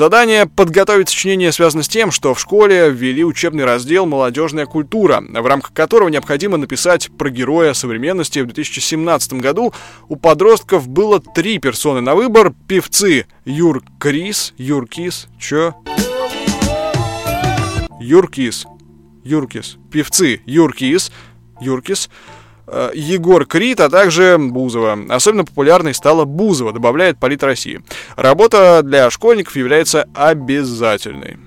Задание 0.00 0.46
подготовить 0.46 1.10
сочинение 1.10 1.52
связано 1.52 1.82
с 1.82 1.88
тем, 1.88 2.10
что 2.10 2.32
в 2.32 2.40
школе 2.40 2.88
ввели 2.88 3.22
учебный 3.22 3.66
раздел 3.66 4.06
«Молодежная 4.06 4.64
культура», 4.64 5.20
в 5.20 5.46
рамках 5.46 5.74
которого 5.74 6.08
необходимо 6.08 6.56
написать 6.56 7.10
про 7.18 7.28
героя 7.28 7.74
современности. 7.74 8.38
В 8.38 8.46
2017 8.46 9.34
году 9.34 9.74
у 10.08 10.16
подростков 10.16 10.88
было 10.88 11.20
три 11.20 11.58
персоны 11.58 12.00
на 12.00 12.14
выбор. 12.14 12.54
Певцы 12.66 13.26
Юр 13.44 13.82
Крис, 13.98 14.54
Юр 14.56 14.88
Кис, 14.88 15.28
чё? 15.38 15.74
Юркис, 18.00 18.64
Юркис, 19.22 19.76
певцы 19.92 20.40
Юркис, 20.46 21.12
Юркис, 21.60 22.08
Егор 22.94 23.44
Крит, 23.46 23.80
а 23.80 23.88
также 23.88 24.36
Бузова. 24.38 24.98
Особенно 25.08 25.44
популярной 25.44 25.94
стала 25.94 26.24
Бузова, 26.24 26.72
добавляет 26.72 27.18
Полит 27.18 27.42
России. 27.42 27.82
Работа 28.16 28.82
для 28.82 29.10
школьников 29.10 29.56
является 29.56 30.08
обязательной. 30.14 31.38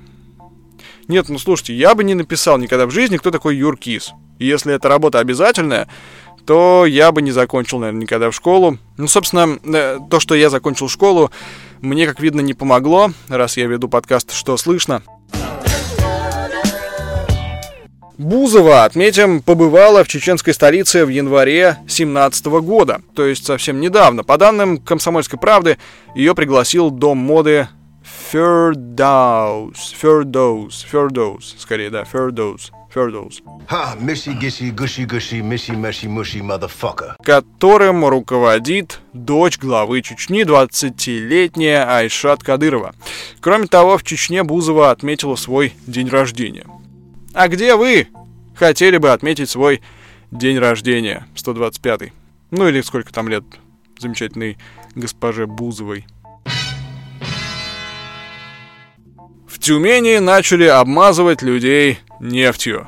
Нет, 1.08 1.30
ну 1.30 1.38
слушайте, 1.38 1.74
я 1.74 1.96
бы 1.96 2.04
не 2.04 2.14
написал 2.14 2.58
никогда 2.58 2.86
в 2.86 2.92
жизни, 2.92 3.18
кто 3.18 3.32
такой 3.32 3.58
Юркис. 3.58 4.12
Если 4.40 4.74
эта 4.74 4.88
работа 4.88 5.20
обязательная, 5.20 5.88
то 6.46 6.86
я 6.86 7.12
бы 7.12 7.22
не 7.22 7.32
закончил, 7.32 7.80
наверное, 7.80 8.02
никогда 8.02 8.30
в 8.30 8.36
школу. 8.36 8.78
Ну, 8.98 9.08
собственно, 9.08 9.60
э, 9.64 10.00
то, 10.10 10.20
что 10.20 10.36
я 10.36 10.50
закончил 10.50 10.90
школу, 10.90 11.32
мне, 11.82 12.08
как 12.08 12.20
видно, 12.20 12.42
не 12.42 12.54
помогло, 12.54 13.12
раз 13.28 13.58
я 13.58 13.68
веду 13.68 13.88
подкаст 13.90 14.34
«Что 14.34 14.58
слышно?». 14.58 15.04
Бузова, 18.18 18.84
отметим, 18.84 19.42
побывала 19.42 20.04
в 20.04 20.08
чеченской 20.08 20.54
столице 20.54 21.06
в 21.06 21.10
январе 21.10 21.78
17 21.88 22.46
года, 22.46 23.02
то 23.16 23.26
есть 23.26 23.46
совсем 23.46 23.82
недавно. 23.82 24.24
По 24.24 24.38
данным 24.38 24.78
«Комсомольской 24.78 25.40
правды», 25.40 25.78
ее 26.16 26.36
пригласил 26.36 26.92
дом 26.92 27.18
моды 27.18 27.68
Фердаус, 28.04 29.96
Фердоус, 29.98 30.86
Фердоус, 30.90 31.56
скорее, 31.58 31.90
да, 31.90 32.04
Фердоус, 32.04 32.72
Фердоус. 32.94 33.42
Ха, 33.68 33.96
мисси, 34.00 34.34
гисси, 34.34 34.72
гуши, 34.72 35.06
гуши, 35.06 35.42
мисси, 35.42 35.72
мэши, 35.72 36.08
муши, 36.08 36.40
motherfucker. 36.40 37.16
Которым 37.24 38.06
руководит 38.06 39.00
дочь 39.14 39.58
главы 39.58 40.02
Чечни, 40.02 40.44
20-летняя 40.44 41.86
Айшат 41.98 42.44
Кадырова. 42.44 42.94
Кроме 43.40 43.68
того, 43.68 43.98
в 43.98 44.04
Чечне 44.04 44.44
Бузова 44.44 44.92
отметила 44.92 45.36
свой 45.36 45.74
день 45.88 46.10
рождения. 46.10 46.66
А 47.34 47.48
где 47.48 47.76
вы 47.76 48.10
хотели 48.56 48.98
бы 48.98 49.12
отметить 49.12 49.50
свой 49.50 49.82
день 50.30 50.60
рождения, 50.60 51.26
125-й? 51.36 52.14
Ну 52.52 52.68
или 52.68 52.82
сколько 52.82 53.12
там 53.12 53.28
лет 53.28 53.44
замечательной 53.98 54.60
госпоже 54.94 55.48
Бузовой. 55.48 56.06
В 59.48 59.58
Тюмени 59.60 60.20
начали 60.20 60.66
обмазывать 60.66 61.42
людей 61.42 62.00
нефтью. 62.20 62.88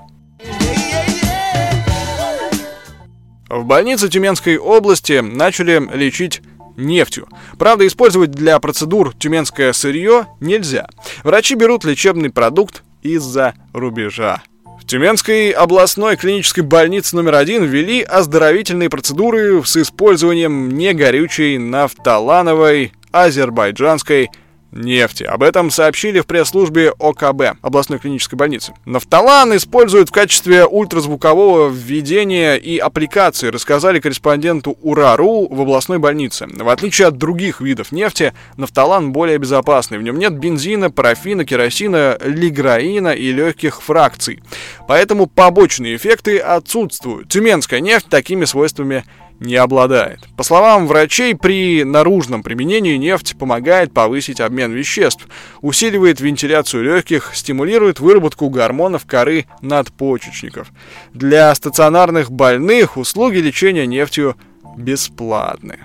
В 3.50 3.64
больнице 3.66 4.10
Тюменской 4.10 4.58
области 4.58 5.22
начали 5.22 5.82
лечить 5.96 6.42
нефтью. 6.78 7.28
Правда, 7.58 7.88
использовать 7.88 8.32
для 8.32 8.60
процедур 8.60 9.14
тюменское 9.16 9.72
сырье 9.74 10.28
нельзя. 10.40 10.88
Врачи 11.24 11.56
берут 11.56 11.86
лечебный 11.86 12.30
продукт 12.30 12.84
из-за 13.06 13.54
рубежа. 13.74 14.42
В 14.82 14.86
Тюменской 14.88 15.52
областной 15.52 16.16
клинической 16.16 16.64
больнице 16.64 17.16
номер 17.16 17.36
один 17.36 17.64
ввели 17.64 18.02
оздоровительные 18.02 18.90
процедуры 18.90 19.64
с 19.64 19.78
использованием 19.78 20.70
негорючей 20.70 21.58
нафталановой 21.58 22.94
азербайджанской 23.12 24.30
нефти. 24.76 25.24
Об 25.24 25.42
этом 25.44 25.72
сообщили 25.72 26.20
в 26.20 26.28
пресс-службе 26.28 26.94
ОКБ, 27.00 27.58
областной 27.62 28.00
клинической 28.00 28.38
больницы. 28.38 28.74
Нафталан 28.86 29.56
используют 29.56 30.10
в 30.10 30.12
качестве 30.12 30.66
ультразвукового 30.66 31.70
введения 31.70 32.56
и 32.56 32.78
аппликации, 32.78 33.48
рассказали 33.48 34.00
корреспонденту 34.00 34.78
УРАРУ 34.82 35.48
в 35.50 35.62
областной 35.62 35.98
больнице. 35.98 36.48
В 36.48 36.70
отличие 36.70 37.08
от 37.08 37.18
других 37.18 37.62
видов 37.62 37.92
нефти, 37.92 38.34
нафталан 38.58 39.12
более 39.12 39.38
безопасный. 39.38 39.98
В 39.98 40.04
нем 40.04 40.20
нет 40.20 40.34
бензина, 40.34 40.92
парафина, 40.92 41.46
керосина, 41.46 42.18
лиграина 42.24 43.14
и 43.14 43.32
легких 43.32 43.82
фракций. 43.82 44.44
Поэтому 44.88 45.28
побочные 45.28 45.96
эффекты 45.96 46.38
отсутствуют. 46.38 47.30
Тюменская 47.30 47.80
нефть 47.80 48.08
такими 48.10 48.46
свойствами 48.46 49.06
не 49.40 49.56
обладает. 49.56 50.20
По 50.38 50.44
словам 50.44 50.88
врачей, 50.88 51.36
при 51.36 51.84
наружном 51.84 52.44
применении 52.44 52.98
нефть 52.98 53.38
помогает 53.38 53.94
повысить 53.94 54.40
обмен 54.40 54.72
веществ, 54.72 55.28
усиливает 55.62 56.20
вентиляцию 56.20 56.84
легких, 56.84 57.32
стимулирует 57.34 58.00
выработку 58.00 58.50
гормонов 58.50 59.06
коры 59.06 59.46
надпочечников. 59.62 60.72
Для 61.14 61.54
стационарных 61.56 62.32
больных 62.32 62.98
услуги 62.98 63.38
лечения 63.38 63.86
нефтью 63.86 64.36
бесплатны. 64.78 65.80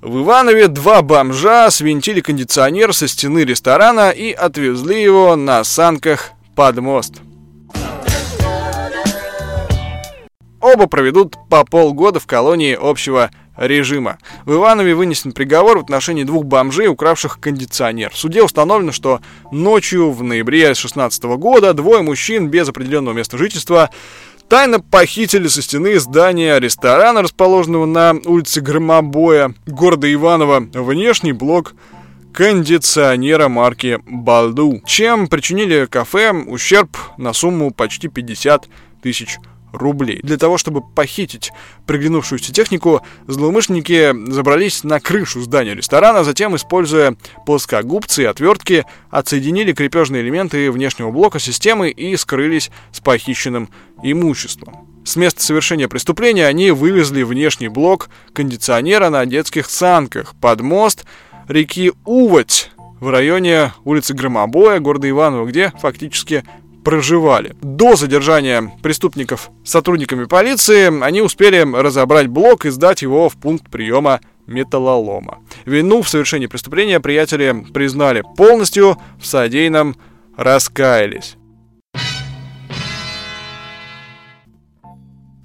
В 0.00 0.22
Иванове 0.22 0.68
два 0.68 1.02
бомжа 1.02 1.70
свинтили 1.70 2.20
кондиционер 2.20 2.94
со 2.94 3.06
стены 3.06 3.44
ресторана 3.44 4.10
и 4.10 4.32
отвезли 4.32 5.02
его 5.02 5.36
на 5.36 5.62
санках 5.62 6.30
под 6.54 6.78
мост. 6.78 7.20
Оба 10.60 10.86
проведут 10.86 11.36
по 11.48 11.64
полгода 11.64 12.20
в 12.20 12.26
колонии 12.26 12.76
общего 12.78 13.30
режима. 13.56 14.18
В 14.44 14.54
Иванове 14.54 14.94
вынесен 14.94 15.32
приговор 15.32 15.78
в 15.78 15.82
отношении 15.82 16.24
двух 16.24 16.44
бомжей, 16.44 16.88
укравших 16.88 17.40
кондиционер. 17.40 18.10
В 18.10 18.16
суде 18.16 18.42
установлено, 18.42 18.92
что 18.92 19.20
ночью 19.50 20.10
в 20.10 20.22
ноябре 20.22 20.64
2016 20.64 21.22
года 21.24 21.72
двое 21.72 22.02
мужчин 22.02 22.48
без 22.48 22.68
определенного 22.68 23.14
места 23.14 23.38
жительства 23.38 23.90
тайно 24.48 24.80
похитили 24.80 25.48
со 25.48 25.62
стены 25.62 25.98
здания 25.98 26.58
ресторана, 26.58 27.22
расположенного 27.22 27.86
на 27.86 28.14
улице 28.26 28.60
Громобоя 28.60 29.54
города 29.66 30.12
Иваново, 30.12 30.60
внешний 30.74 31.32
блок 31.32 31.74
кондиционера 32.32 33.48
марки 33.48 33.98
Балду, 34.06 34.82
чем 34.84 35.26
причинили 35.26 35.86
кафе 35.86 36.32
ущерб 36.32 36.96
на 37.16 37.32
сумму 37.32 37.70
почти 37.70 38.08
50 38.08 38.68
тысяч 39.02 39.36
рублей. 39.36 39.59
Для 40.22 40.36
того, 40.36 40.58
чтобы 40.58 40.82
похитить 40.82 41.52
приглянувшуюся 41.86 42.52
технику, 42.52 43.02
злоумышленники 43.26 44.14
забрались 44.30 44.84
на 44.84 45.00
крышу 45.00 45.40
здания 45.40 45.74
ресторана, 45.74 46.24
затем, 46.24 46.56
используя 46.56 47.16
плоскогубцы 47.46 48.22
и 48.22 48.26
отвертки, 48.26 48.84
отсоединили 49.10 49.72
крепежные 49.72 50.22
элементы 50.22 50.70
внешнего 50.70 51.10
блока 51.10 51.38
системы 51.38 51.90
и 51.90 52.16
скрылись 52.16 52.70
с 52.92 53.00
похищенным 53.00 53.70
имуществом. 54.02 54.88
С 55.04 55.16
места 55.16 55.42
совершения 55.42 55.88
преступления 55.88 56.46
они 56.46 56.70
вывезли 56.70 57.22
внешний 57.22 57.68
блок 57.68 58.10
кондиционера 58.32 59.08
на 59.08 59.24
детских 59.26 59.70
санках 59.70 60.34
под 60.40 60.60
мост 60.60 61.04
реки 61.48 61.92
Уводь 62.04 62.70
в 63.00 63.08
районе 63.08 63.72
улицы 63.84 64.12
Громобоя, 64.14 64.78
города 64.78 65.08
Иваново, 65.08 65.46
где 65.46 65.72
фактически 65.80 66.44
проживали. 66.84 67.56
До 67.62 67.96
задержания 67.96 68.72
преступников 68.82 69.50
сотрудниками 69.64 70.24
полиции 70.24 71.02
они 71.02 71.20
успели 71.20 71.66
разобрать 71.74 72.28
блок 72.28 72.66
и 72.66 72.70
сдать 72.70 73.02
его 73.02 73.28
в 73.28 73.36
пункт 73.36 73.70
приема 73.70 74.20
металлолома. 74.46 75.38
Вину 75.64 76.02
в 76.02 76.08
совершении 76.08 76.46
преступления 76.46 77.00
приятели 77.00 77.64
признали 77.72 78.22
полностью, 78.36 78.98
в 79.20 79.26
содеянном 79.26 79.96
раскаялись. 80.36 81.36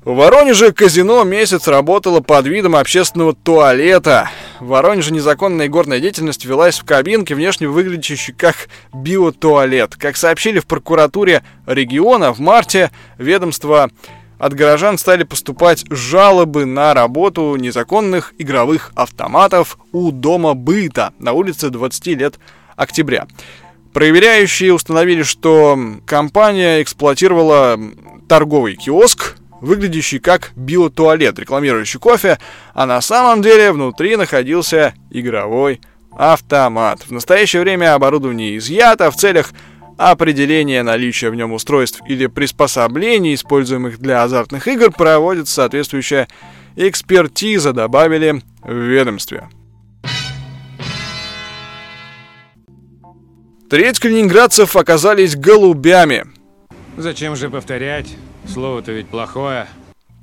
В 0.05 0.13
Воронеже 0.13 0.71
казино 0.71 1.23
месяц 1.23 1.67
работало 1.67 2.19
под 2.19 2.45
видом 2.45 2.75
общественного 2.75 3.33
туалета. 3.33 4.29
В 4.59 4.67
Воронеже 4.67 5.11
незаконная 5.11 5.67
горная 5.67 5.99
деятельность 5.99 6.45
велась 6.45 6.77
в 6.77 6.85
кабинке, 6.85 7.33
внешне 7.33 7.67
выглядящей 7.67 8.31
как 8.31 8.69
биотуалет. 8.93 9.95
Как 9.95 10.15
сообщили 10.15 10.59
в 10.59 10.67
прокуратуре 10.67 11.41
региона, 11.65 12.31
в 12.31 12.39
марте 12.39 12.91
ведомство 13.17 13.89
от 14.37 14.53
горожан 14.53 14.99
стали 14.99 15.23
поступать 15.23 15.85
жалобы 15.89 16.65
на 16.65 16.93
работу 16.93 17.55
незаконных 17.55 18.35
игровых 18.37 18.91
автоматов 18.93 19.79
у 19.91 20.11
дома 20.11 20.53
быта 20.53 21.13
на 21.17 21.33
улице 21.33 21.71
20 21.71 22.05
лет 22.05 22.35
октября. 22.75 23.25
Проверяющие 23.91 24.71
установили, 24.71 25.23
что 25.23 25.79
компания 26.05 26.83
эксплуатировала 26.83 27.79
торговый 28.27 28.75
киоск 28.75 29.37
выглядящий 29.61 30.19
как 30.19 30.51
биотуалет, 30.55 31.39
рекламирующий 31.39 31.99
кофе, 31.99 32.39
а 32.73 32.85
на 32.85 33.01
самом 33.01 33.41
деле 33.41 33.71
внутри 33.71 34.15
находился 34.15 34.93
игровой 35.09 35.81
автомат. 36.17 37.01
В 37.01 37.11
настоящее 37.11 37.61
время 37.61 37.93
оборудование 37.93 38.57
изъято 38.57 39.11
в 39.11 39.15
целях 39.15 39.51
определения 39.97 40.83
наличия 40.83 41.29
в 41.29 41.35
нем 41.35 41.53
устройств 41.53 42.01
или 42.07 42.27
приспособлений, 42.27 43.33
используемых 43.33 43.99
для 43.99 44.23
азартных 44.23 44.67
игр, 44.67 44.91
проводится 44.91 45.55
соответствующая 45.55 46.27
экспертиза, 46.75 47.73
добавили 47.73 48.41
в 48.61 48.73
ведомстве. 48.73 49.49
Треть 53.69 53.99
калининградцев 53.99 54.75
оказались 54.75 55.35
голубями. 55.35 56.25
Зачем 56.97 57.35
же 57.35 57.49
повторять? 57.49 58.07
Слово-то 58.47 58.91
ведь 58.91 59.07
плохое. 59.07 59.67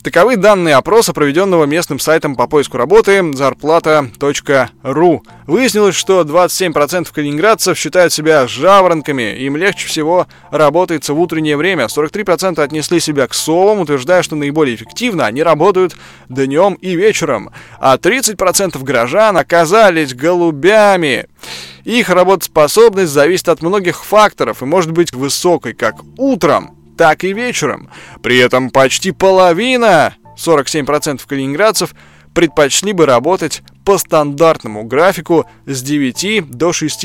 Таковы 0.03 0.37
данные 0.37 0.75
опроса, 0.75 1.13
проведенного 1.13 1.65
местным 1.65 2.01
сайтом 2.01 2.35
по 2.35 2.49
поиску 2.49 2.77
работы 2.77 3.23
зарплата.ру. 3.35 5.23
Выяснилось, 5.47 5.95
что 5.95 6.23
27% 6.23 7.07
калининградцев 7.13 7.79
считают 7.79 8.13
себя 8.13 8.49
жаворонками, 8.49 9.37
им 9.37 9.57
легче 9.57 9.87
всего 9.87 10.27
работается 10.51 11.15
в 11.15 11.21
утреннее 11.21 11.57
время. 11.57 11.85
43% 11.85 12.61
отнесли 12.61 12.99
себя 12.99 13.29
к 13.29 13.35
совам, 13.35 13.79
утверждая, 13.79 14.25
что 14.25 14.35
наиболее 14.35 14.75
эффективно 14.75 15.27
они 15.27 15.45
работают 15.45 15.97
днем 16.29 16.75
и 16.75 16.97
вечером. 16.97 17.51
А 17.79 17.97
30% 17.97 18.83
горожан 18.83 19.37
оказались 19.37 20.15
голубями. 20.15 21.27
Их 21.85 22.11
работоспособность 22.11 23.13
зависит 23.13 23.49
от 23.49 23.63
многих 23.63 24.05
факторов 24.05 24.63
и 24.63 24.67
может 24.67 24.91
быть 24.91 25.13
высокой 25.13 25.75
как 25.75 26.01
утром, 26.17 26.82
так 26.97 27.25
и 27.25 27.33
вечером. 27.33 27.89
При 28.23 28.39
этом 28.39 28.71
почти 28.71 29.13
половина, 29.13 30.15
47% 30.37 31.21
калининградцев, 31.27 31.95
предпочли 32.35 32.93
бы 32.93 33.07
работать 33.07 33.63
по 33.85 33.99
стандартному 33.99 34.85
графику 34.85 35.47
с 35.67 35.83
9 35.83 36.51
до 36.51 36.73
6 36.73 37.05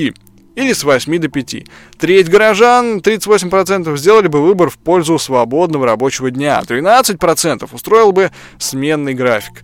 или 0.56 0.74
с 0.74 0.84
8 0.84 1.20
до 1.20 1.28
5. 1.28 1.56
Треть 2.00 2.30
горожан, 2.30 3.00
38%, 3.00 3.96
сделали 3.98 4.28
бы 4.28 4.42
выбор 4.42 4.70
в 4.70 4.78
пользу 4.78 5.20
свободного 5.20 5.86
рабочего 5.86 6.32
дня, 6.32 6.62
13% 6.66 7.70
устроил 7.72 8.12
бы 8.12 8.32
сменный 8.58 9.14
график. 9.14 9.64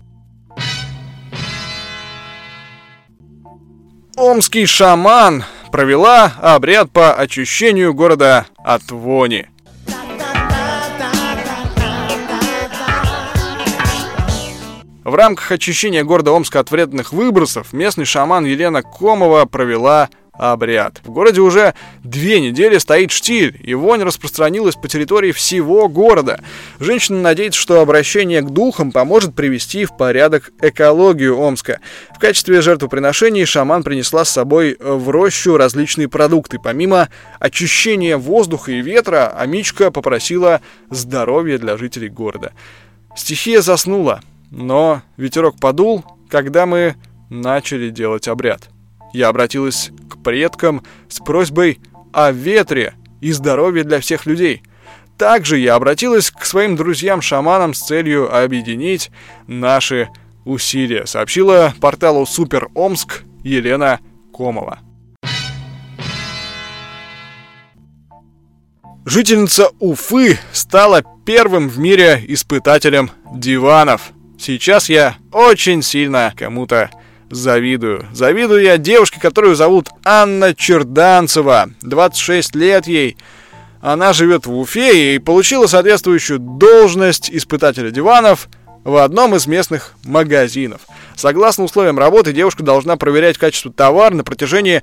Омский 4.16 4.66
шаман 4.66 5.44
провела 5.72 6.32
обряд 6.40 6.92
по 6.92 7.14
очищению 7.14 7.94
города 7.94 8.46
от 8.64 8.92
вони. 8.92 9.48
В 15.04 15.14
рамках 15.14 15.52
очищения 15.52 16.02
города 16.02 16.32
Омска 16.32 16.60
от 16.60 16.70
вредных 16.70 17.12
выбросов 17.12 17.74
местный 17.74 18.06
шаман 18.06 18.46
Елена 18.46 18.82
Комова 18.82 19.44
провела 19.44 20.08
обряд. 20.32 21.02
В 21.04 21.10
городе 21.10 21.42
уже 21.42 21.74
две 22.02 22.40
недели 22.40 22.78
стоит 22.78 23.10
штиль, 23.10 23.54
и 23.62 23.74
вонь 23.74 24.02
распространилась 24.02 24.76
по 24.76 24.88
территории 24.88 25.32
всего 25.32 25.88
города. 25.88 26.40
Женщина 26.80 27.20
надеется, 27.20 27.60
что 27.60 27.82
обращение 27.82 28.40
к 28.40 28.48
духам 28.48 28.92
поможет 28.92 29.34
привести 29.34 29.84
в 29.84 29.94
порядок 29.94 30.52
экологию 30.62 31.38
Омска. 31.38 31.80
В 32.14 32.18
качестве 32.18 32.62
жертвоприношений 32.62 33.44
шаман 33.44 33.82
принесла 33.82 34.24
с 34.24 34.30
собой 34.30 34.78
в 34.80 35.10
рощу 35.10 35.58
различные 35.58 36.08
продукты. 36.08 36.58
Помимо 36.58 37.10
очищения 37.40 38.16
воздуха 38.16 38.72
и 38.72 38.80
ветра, 38.80 39.28
Амичка 39.36 39.90
попросила 39.90 40.62
здоровья 40.88 41.58
для 41.58 41.76
жителей 41.76 42.08
города. 42.08 42.54
Стихия 43.14 43.60
заснула, 43.60 44.22
но 44.54 45.02
ветерок 45.16 45.58
подул, 45.58 46.04
когда 46.28 46.64
мы 46.64 46.94
начали 47.28 47.90
делать 47.90 48.28
обряд. 48.28 48.70
Я 49.12 49.28
обратилась 49.28 49.90
к 50.08 50.22
предкам 50.22 50.82
с 51.08 51.18
просьбой 51.18 51.80
о 52.12 52.30
ветре 52.30 52.94
и 53.20 53.32
здоровье 53.32 53.84
для 53.84 54.00
всех 54.00 54.26
людей. 54.26 54.62
Также 55.18 55.58
я 55.58 55.74
обратилась 55.74 56.30
к 56.30 56.44
своим 56.44 56.76
друзьям-шаманам 56.76 57.74
с 57.74 57.80
целью 57.80 58.34
объединить 58.34 59.10
наши 59.46 60.08
усилия, 60.44 61.06
сообщила 61.06 61.74
порталу 61.80 62.26
Супер 62.26 62.68
Омск 62.74 63.22
Елена 63.42 64.00
Комова. 64.36 64.80
Жительница 69.04 69.68
Уфы 69.80 70.38
стала 70.52 71.02
первым 71.26 71.68
в 71.68 71.78
мире 71.78 72.24
испытателем 72.26 73.10
диванов– 73.34 74.12
Сейчас 74.44 74.90
я 74.90 75.16
очень 75.32 75.80
сильно 75.80 76.34
кому-то 76.36 76.90
завидую. 77.30 78.06
Завидую 78.12 78.60
я 78.62 78.76
девушке, 78.76 79.18
которую 79.18 79.54
зовут 79.54 79.88
Анна 80.04 80.54
Черданцева. 80.54 81.70
26 81.80 82.54
лет 82.54 82.86
ей. 82.86 83.16
Она 83.80 84.12
живет 84.12 84.44
в 84.44 84.54
Уфе 84.54 85.14
и 85.14 85.18
получила 85.18 85.66
соответствующую 85.66 86.40
должность 86.40 87.30
испытателя 87.30 87.90
диванов 87.90 88.50
в 88.84 89.02
одном 89.02 89.34
из 89.34 89.46
местных 89.46 89.94
магазинов. 90.04 90.82
Согласно 91.16 91.64
условиям 91.64 91.98
работы, 91.98 92.34
девушка 92.34 92.62
должна 92.62 92.98
проверять 92.98 93.38
качество 93.38 93.72
товара 93.72 94.12
на 94.12 94.24
протяжении 94.24 94.82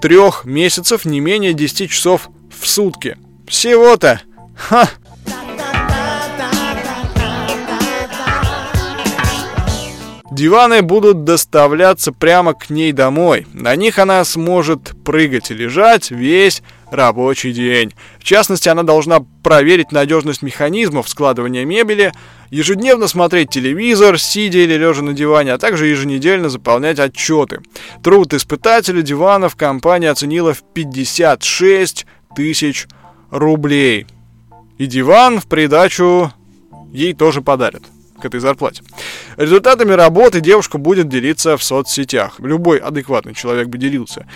трех 0.00 0.46
месяцев, 0.46 1.04
не 1.04 1.20
менее 1.20 1.52
10 1.52 1.90
часов 1.90 2.30
в 2.58 2.66
сутки. 2.66 3.18
Всего-то. 3.46 4.22
Ха! 4.56 4.88
Диваны 10.32 10.80
будут 10.80 11.24
доставляться 11.24 12.10
прямо 12.10 12.54
к 12.54 12.70
ней 12.70 12.92
домой. 12.92 13.46
На 13.52 13.76
них 13.76 13.98
она 13.98 14.24
сможет 14.24 14.94
прыгать 15.04 15.50
и 15.50 15.54
лежать 15.54 16.10
весь 16.10 16.62
рабочий 16.90 17.52
день. 17.52 17.92
В 18.18 18.24
частности, 18.24 18.70
она 18.70 18.82
должна 18.82 19.26
проверить 19.42 19.92
надежность 19.92 20.40
механизмов 20.40 21.10
складывания 21.10 21.66
мебели, 21.66 22.14
ежедневно 22.48 23.08
смотреть 23.08 23.50
телевизор, 23.50 24.18
сидя 24.18 24.60
или 24.60 24.72
лежа 24.72 25.02
на 25.02 25.12
диване, 25.12 25.52
а 25.52 25.58
также 25.58 25.88
еженедельно 25.88 26.48
заполнять 26.48 26.98
отчеты. 26.98 27.60
Труд 28.02 28.32
испытателя 28.32 29.02
диванов 29.02 29.54
компания 29.54 30.08
оценила 30.08 30.54
в 30.54 30.62
56 30.62 32.06
тысяч 32.34 32.86
рублей. 33.30 34.06
И 34.78 34.86
диван 34.86 35.40
в 35.40 35.46
придачу 35.46 36.32
ей 36.90 37.12
тоже 37.12 37.42
подарят 37.42 37.82
к 38.22 38.24
этой 38.24 38.40
зарплате. 38.40 38.82
Результатами 39.36 39.92
работы 39.92 40.40
девушка 40.40 40.78
будет 40.78 41.08
делиться 41.08 41.56
в 41.56 41.62
соцсетях. 41.62 42.36
Любой 42.38 42.78
адекватный 42.78 43.34
человек 43.34 43.68
бы 43.68 43.78
делился 43.78 44.26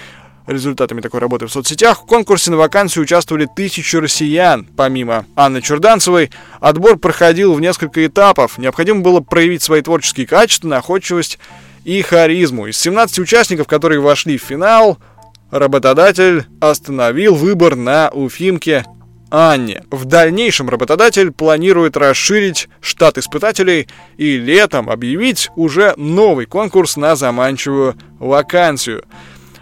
результатами 0.46 1.00
такой 1.00 1.20
работы 1.20 1.46
в 1.46 1.52
соцсетях. 1.52 2.02
В 2.02 2.06
конкурсе 2.06 2.50
на 2.50 2.56
вакансию 2.56 3.02
участвовали 3.02 3.46
тысячи 3.46 3.96
россиян. 3.96 4.66
Помимо 4.76 5.26
Анны 5.34 5.60
Чурданцевой, 5.60 6.30
отбор 6.60 6.98
проходил 6.98 7.52
в 7.54 7.60
несколько 7.60 8.06
этапов. 8.06 8.58
Необходимо 8.58 9.00
было 9.00 9.20
проявить 9.20 9.62
свои 9.62 9.82
творческие 9.82 10.26
качества, 10.26 10.68
находчивость 10.68 11.38
и 11.84 12.02
харизму. 12.02 12.66
Из 12.66 12.78
17 12.78 13.18
участников, 13.18 13.66
которые 13.66 14.00
вошли 14.00 14.38
в 14.38 14.42
финал, 14.42 14.98
работодатель 15.50 16.44
остановил 16.60 17.34
выбор 17.34 17.76
на 17.76 18.10
Уфимке 18.10 18.84
Анне. 19.30 19.82
В 19.90 20.04
дальнейшем 20.04 20.68
работодатель 20.68 21.32
планирует 21.32 21.96
расширить 21.96 22.68
штат 22.80 23.18
испытателей 23.18 23.88
и 24.16 24.36
летом 24.38 24.88
объявить 24.88 25.50
уже 25.56 25.94
новый 25.96 26.46
конкурс 26.46 26.96
на 26.96 27.16
заманчивую 27.16 27.96
вакансию. 28.18 29.04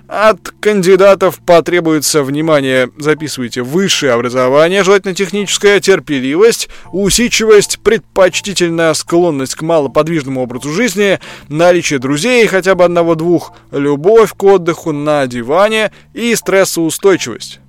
От 0.07 0.51
кандидатов 0.61 1.41
потребуется 1.45 2.23
внимание, 2.23 2.91
записывайте, 2.99 3.63
высшее 3.63 4.13
образование, 4.13 4.85
желательно 4.85 5.15
техническое, 5.15 5.81
терпеливость, 5.81 6.69
усидчивость, 6.93 7.81
предпочтительная 7.81 8.93
склонность 8.93 9.55
к 9.55 9.63
малоподвижному 9.63 10.43
образу 10.43 10.71
жизни, 10.71 11.21
наличие 11.49 11.99
друзей, 12.01 12.47
хотя 12.47 12.75
бы 12.75 12.85
одного-двух, 12.85 13.55
любовь 13.73 14.35
к 14.37 14.45
отдыху 14.45 14.93
на 14.93 15.27
диване 15.27 15.91
и 16.13 16.35
стрессоустойчивость. 16.35 17.61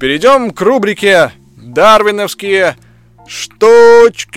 Перейдем 0.00 0.50
к 0.50 0.60
рубрике 0.62 1.30
«Дарвиновские 1.56 2.76
штучки». 3.26 4.30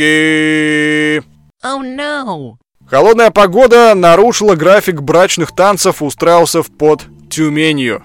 Oh 1.63 1.81
no! 1.81 2.55
Холодная 2.85 3.31
погода 3.31 3.93
нарушила 3.95 4.55
график 4.55 5.01
брачных 5.01 5.55
танцев 5.55 6.01
у 6.01 6.11
страусов 6.11 6.67
под 6.67 7.03
Тюменью. 7.29 8.03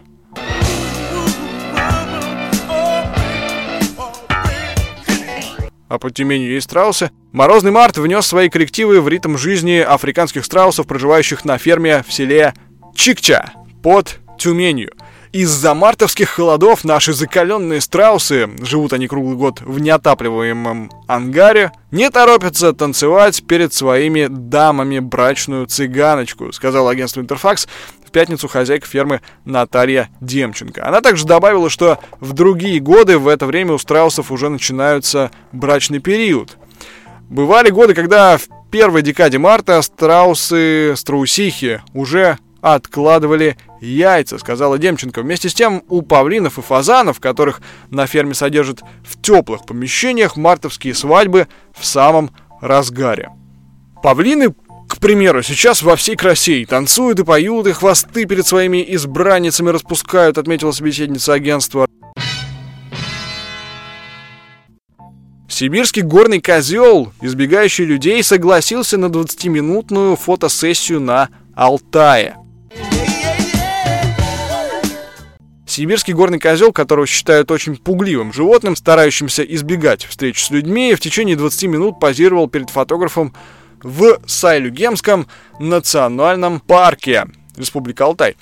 а 5.90 5.98
под 5.98 6.14
Тюменью 6.14 6.52
есть 6.52 6.66
страусы. 6.66 7.10
Морозный 7.32 7.70
март 7.70 7.96
внес 7.96 8.26
свои 8.26 8.50
коррективы 8.50 9.00
в 9.00 9.08
ритм 9.08 9.38
жизни 9.38 9.78
африканских 9.78 10.44
страусов, 10.44 10.86
проживающих 10.86 11.46
на 11.46 11.56
ферме 11.56 12.04
в 12.06 12.12
селе 12.12 12.52
Чикча 12.94 13.52
под 13.82 14.18
Тюменью. 14.38 14.92
Из-за 15.32 15.74
мартовских 15.74 16.30
холодов 16.30 16.84
наши 16.84 17.12
закаленные 17.12 17.82
страусы, 17.82 18.48
живут 18.62 18.94
они 18.94 19.08
круглый 19.08 19.36
год 19.36 19.60
в 19.60 19.78
неотапливаемом 19.78 20.90
ангаре, 21.06 21.72
не 21.90 22.08
торопятся 22.08 22.72
танцевать 22.72 23.46
перед 23.46 23.74
своими 23.74 24.26
дамами 24.28 25.00
брачную 25.00 25.66
цыганочку, 25.66 26.50
сказал 26.52 26.88
агентство 26.88 27.20
Интерфакс 27.20 27.68
в 28.06 28.10
пятницу 28.10 28.48
хозяйка 28.48 28.86
фермы 28.86 29.20
Наталья 29.44 30.08
Демченко. 30.22 30.86
Она 30.86 31.02
также 31.02 31.26
добавила, 31.26 31.68
что 31.68 31.98
в 32.20 32.32
другие 32.32 32.80
годы 32.80 33.18
в 33.18 33.28
это 33.28 33.44
время 33.44 33.74
у 33.74 33.78
страусов 33.78 34.32
уже 34.32 34.48
начинается 34.48 35.30
брачный 35.52 35.98
период. 35.98 36.56
Бывали 37.28 37.68
годы, 37.68 37.92
когда 37.92 38.38
в 38.38 38.48
первой 38.70 39.02
декаде 39.02 39.36
марта 39.36 39.82
страусы, 39.82 40.94
страусихи 40.96 41.82
уже 41.92 42.38
откладывали 42.60 43.56
яйца, 43.80 44.38
сказала 44.38 44.78
Демченко. 44.78 45.22
Вместе 45.22 45.48
с 45.48 45.54
тем 45.54 45.82
у 45.88 46.02
павлинов 46.02 46.58
и 46.58 46.62
фазанов, 46.62 47.20
которых 47.20 47.60
на 47.90 48.06
ферме 48.06 48.34
содержат 48.34 48.80
в 49.04 49.20
теплых 49.20 49.64
помещениях, 49.66 50.36
мартовские 50.36 50.94
свадьбы 50.94 51.48
в 51.76 51.84
самом 51.84 52.30
разгаре. 52.60 53.30
Павлины, 54.02 54.54
к 54.88 54.98
примеру, 54.98 55.42
сейчас 55.42 55.82
во 55.82 55.96
всей 55.96 56.16
красе 56.16 56.62
и 56.62 56.66
танцуют, 56.66 57.20
и 57.20 57.24
поют, 57.24 57.66
и 57.66 57.72
хвосты 57.72 58.24
перед 58.24 58.46
своими 58.46 58.84
избранницами 58.94 59.70
распускают, 59.70 60.38
отметила 60.38 60.72
собеседница 60.72 61.34
агентства. 61.34 61.86
Сибирский 65.48 66.02
горный 66.02 66.40
козел, 66.40 67.12
избегающий 67.20 67.84
людей, 67.84 68.22
согласился 68.22 68.96
на 68.96 69.06
20-минутную 69.06 70.14
фотосессию 70.14 71.00
на 71.00 71.30
Алтае. 71.56 72.36
Сибирский 75.68 76.14
горный 76.14 76.40
козел, 76.40 76.72
которого 76.72 77.06
считают 77.06 77.50
очень 77.50 77.76
пугливым 77.76 78.32
животным, 78.32 78.74
старающимся 78.74 79.42
избегать 79.42 80.06
встреч 80.06 80.42
с 80.42 80.50
людьми, 80.50 80.94
в 80.94 81.00
течение 81.00 81.36
20 81.36 81.64
минут 81.64 82.00
позировал 82.00 82.48
перед 82.48 82.70
фотографом 82.70 83.34
в 83.82 84.18
Сайлюгемском 84.26 85.28
национальном 85.60 86.60
парке 86.60 87.26
Республика 87.56 88.06
Алтай. 88.06 88.36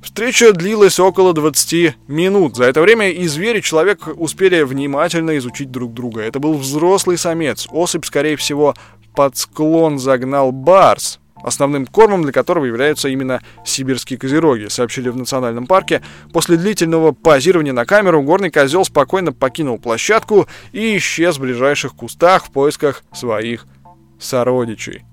Встреча 0.00 0.52
длилась 0.52 1.00
около 1.00 1.34
20 1.34 1.96
минут. 2.06 2.56
За 2.56 2.64
это 2.64 2.80
время 2.80 3.10
и 3.10 3.26
зверь, 3.26 3.56
и 3.56 3.62
человек 3.62 4.08
успели 4.14 4.62
внимательно 4.62 5.36
изучить 5.38 5.72
друг 5.72 5.92
друга. 5.92 6.22
Это 6.22 6.38
был 6.38 6.54
взрослый 6.54 7.18
самец. 7.18 7.66
Особь, 7.72 8.04
скорее 8.04 8.36
всего, 8.36 8.76
под 9.16 9.36
склон 9.36 9.98
загнал 9.98 10.52
барс 10.52 11.18
основным 11.42 11.86
кормом 11.86 12.22
для 12.22 12.32
которого 12.32 12.64
являются 12.64 13.08
именно 13.08 13.42
сибирские 13.64 14.18
козероги, 14.18 14.68
сообщили 14.68 15.08
в 15.08 15.16
национальном 15.16 15.66
парке. 15.66 16.02
После 16.32 16.56
длительного 16.56 17.12
позирования 17.12 17.72
на 17.72 17.84
камеру 17.84 18.22
горный 18.22 18.50
козел 18.50 18.84
спокойно 18.84 19.32
покинул 19.32 19.78
площадку 19.78 20.46
и 20.72 20.96
исчез 20.96 21.38
в 21.38 21.42
ближайших 21.42 21.94
кустах 21.94 22.46
в 22.46 22.50
поисках 22.50 23.02
своих 23.12 23.66
сородичей. 24.18 25.04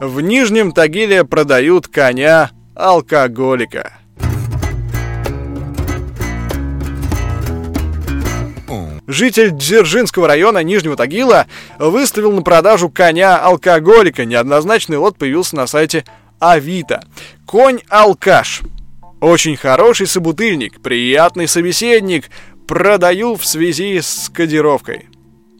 В 0.00 0.20
Нижнем 0.20 0.72
Тагиле 0.72 1.24
продают 1.24 1.88
коня 1.88 2.50
алкоголика. 2.74 3.92
Житель 9.06 9.50
Дзержинского 9.50 10.26
района 10.26 10.62
Нижнего 10.62 10.96
Тагила 10.96 11.46
выставил 11.78 12.32
на 12.32 12.42
продажу 12.42 12.88
коня-алкоголика. 12.88 14.24
Неоднозначный 14.24 14.96
лот 14.96 15.18
появился 15.18 15.56
на 15.56 15.66
сайте 15.66 16.04
Авито. 16.38 17.04
Конь-алкаш. 17.46 18.62
Очень 19.20 19.56
хороший 19.56 20.06
собутыльник, 20.06 20.80
приятный 20.80 21.48
собеседник. 21.48 22.30
Продаю 22.66 23.36
в 23.36 23.44
связи 23.44 24.00
с 24.00 24.30
кодировкой. 24.32 25.08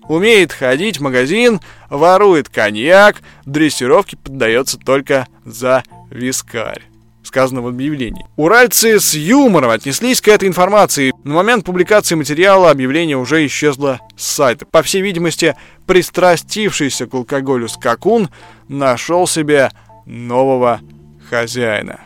Умеет 0.09 0.53
ходить 0.53 0.99
в 0.99 1.03
магазин, 1.03 1.61
ворует 1.89 2.49
коньяк, 2.49 3.17
дрессировке 3.47 4.17
поддается 4.17 4.79
только 4.79 5.27
за 5.45 5.83
вискарь 6.11 6.94
сказано 7.35 7.63
в 7.63 7.67
объявлении. 7.67 8.25
Уральцы 8.37 9.01
с 9.01 9.13
юмором 9.13 9.71
отнеслись 9.71 10.21
к 10.21 10.29
этой 10.29 10.47
информации. 10.47 11.13
На 11.25 11.35
момент 11.35 11.65
публикации 11.65 12.15
материала 12.15 12.71
объявление 12.71 13.17
уже 13.17 13.45
исчезло 13.45 13.99
с 14.17 14.25
сайта. 14.25 14.67
По 14.67 14.85
всей 14.85 15.03
видимости, 15.03 15.57
пристрастившийся 15.85 17.09
к 17.09 17.15
алкоголю 17.15 17.67
скакун 17.69 18.31
нашел 18.69 19.27
себе 19.27 19.73
нового 20.07 20.81
хозяина. 21.29 21.99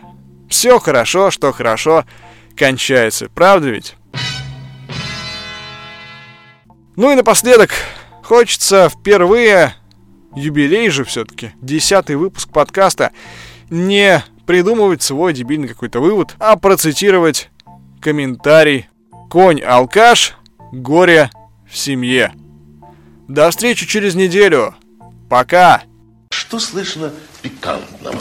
Все 0.48 0.78
хорошо, 0.78 1.30
что 1.30 1.52
хорошо 1.52 2.06
кончается, 2.56 3.28
правда 3.28 3.68
ведь? 3.68 3.96
Ну 6.96 7.12
и 7.12 7.16
напоследок, 7.16 7.72
хочется 8.22 8.88
впервые, 8.88 9.74
юбилей 10.34 10.88
же 10.88 11.04
все-таки, 11.04 11.50
десятый 11.60 12.16
выпуск 12.16 12.48
подкаста, 12.48 13.12
не 13.68 14.24
придумывать 14.48 15.02
свой 15.02 15.34
дебильный 15.34 15.68
какой-то 15.68 16.00
вывод, 16.00 16.34
а 16.38 16.56
процитировать 16.56 17.50
комментарий 18.00 18.88
«Конь-алкаш, 19.28 20.38
горе 20.72 21.30
в 21.70 21.76
семье». 21.76 22.32
До 23.28 23.50
встречи 23.50 23.86
через 23.86 24.14
неделю. 24.14 24.74
Пока. 25.28 25.82
Что 26.30 26.58
слышно 26.60 27.12
пикантного? 27.42 28.18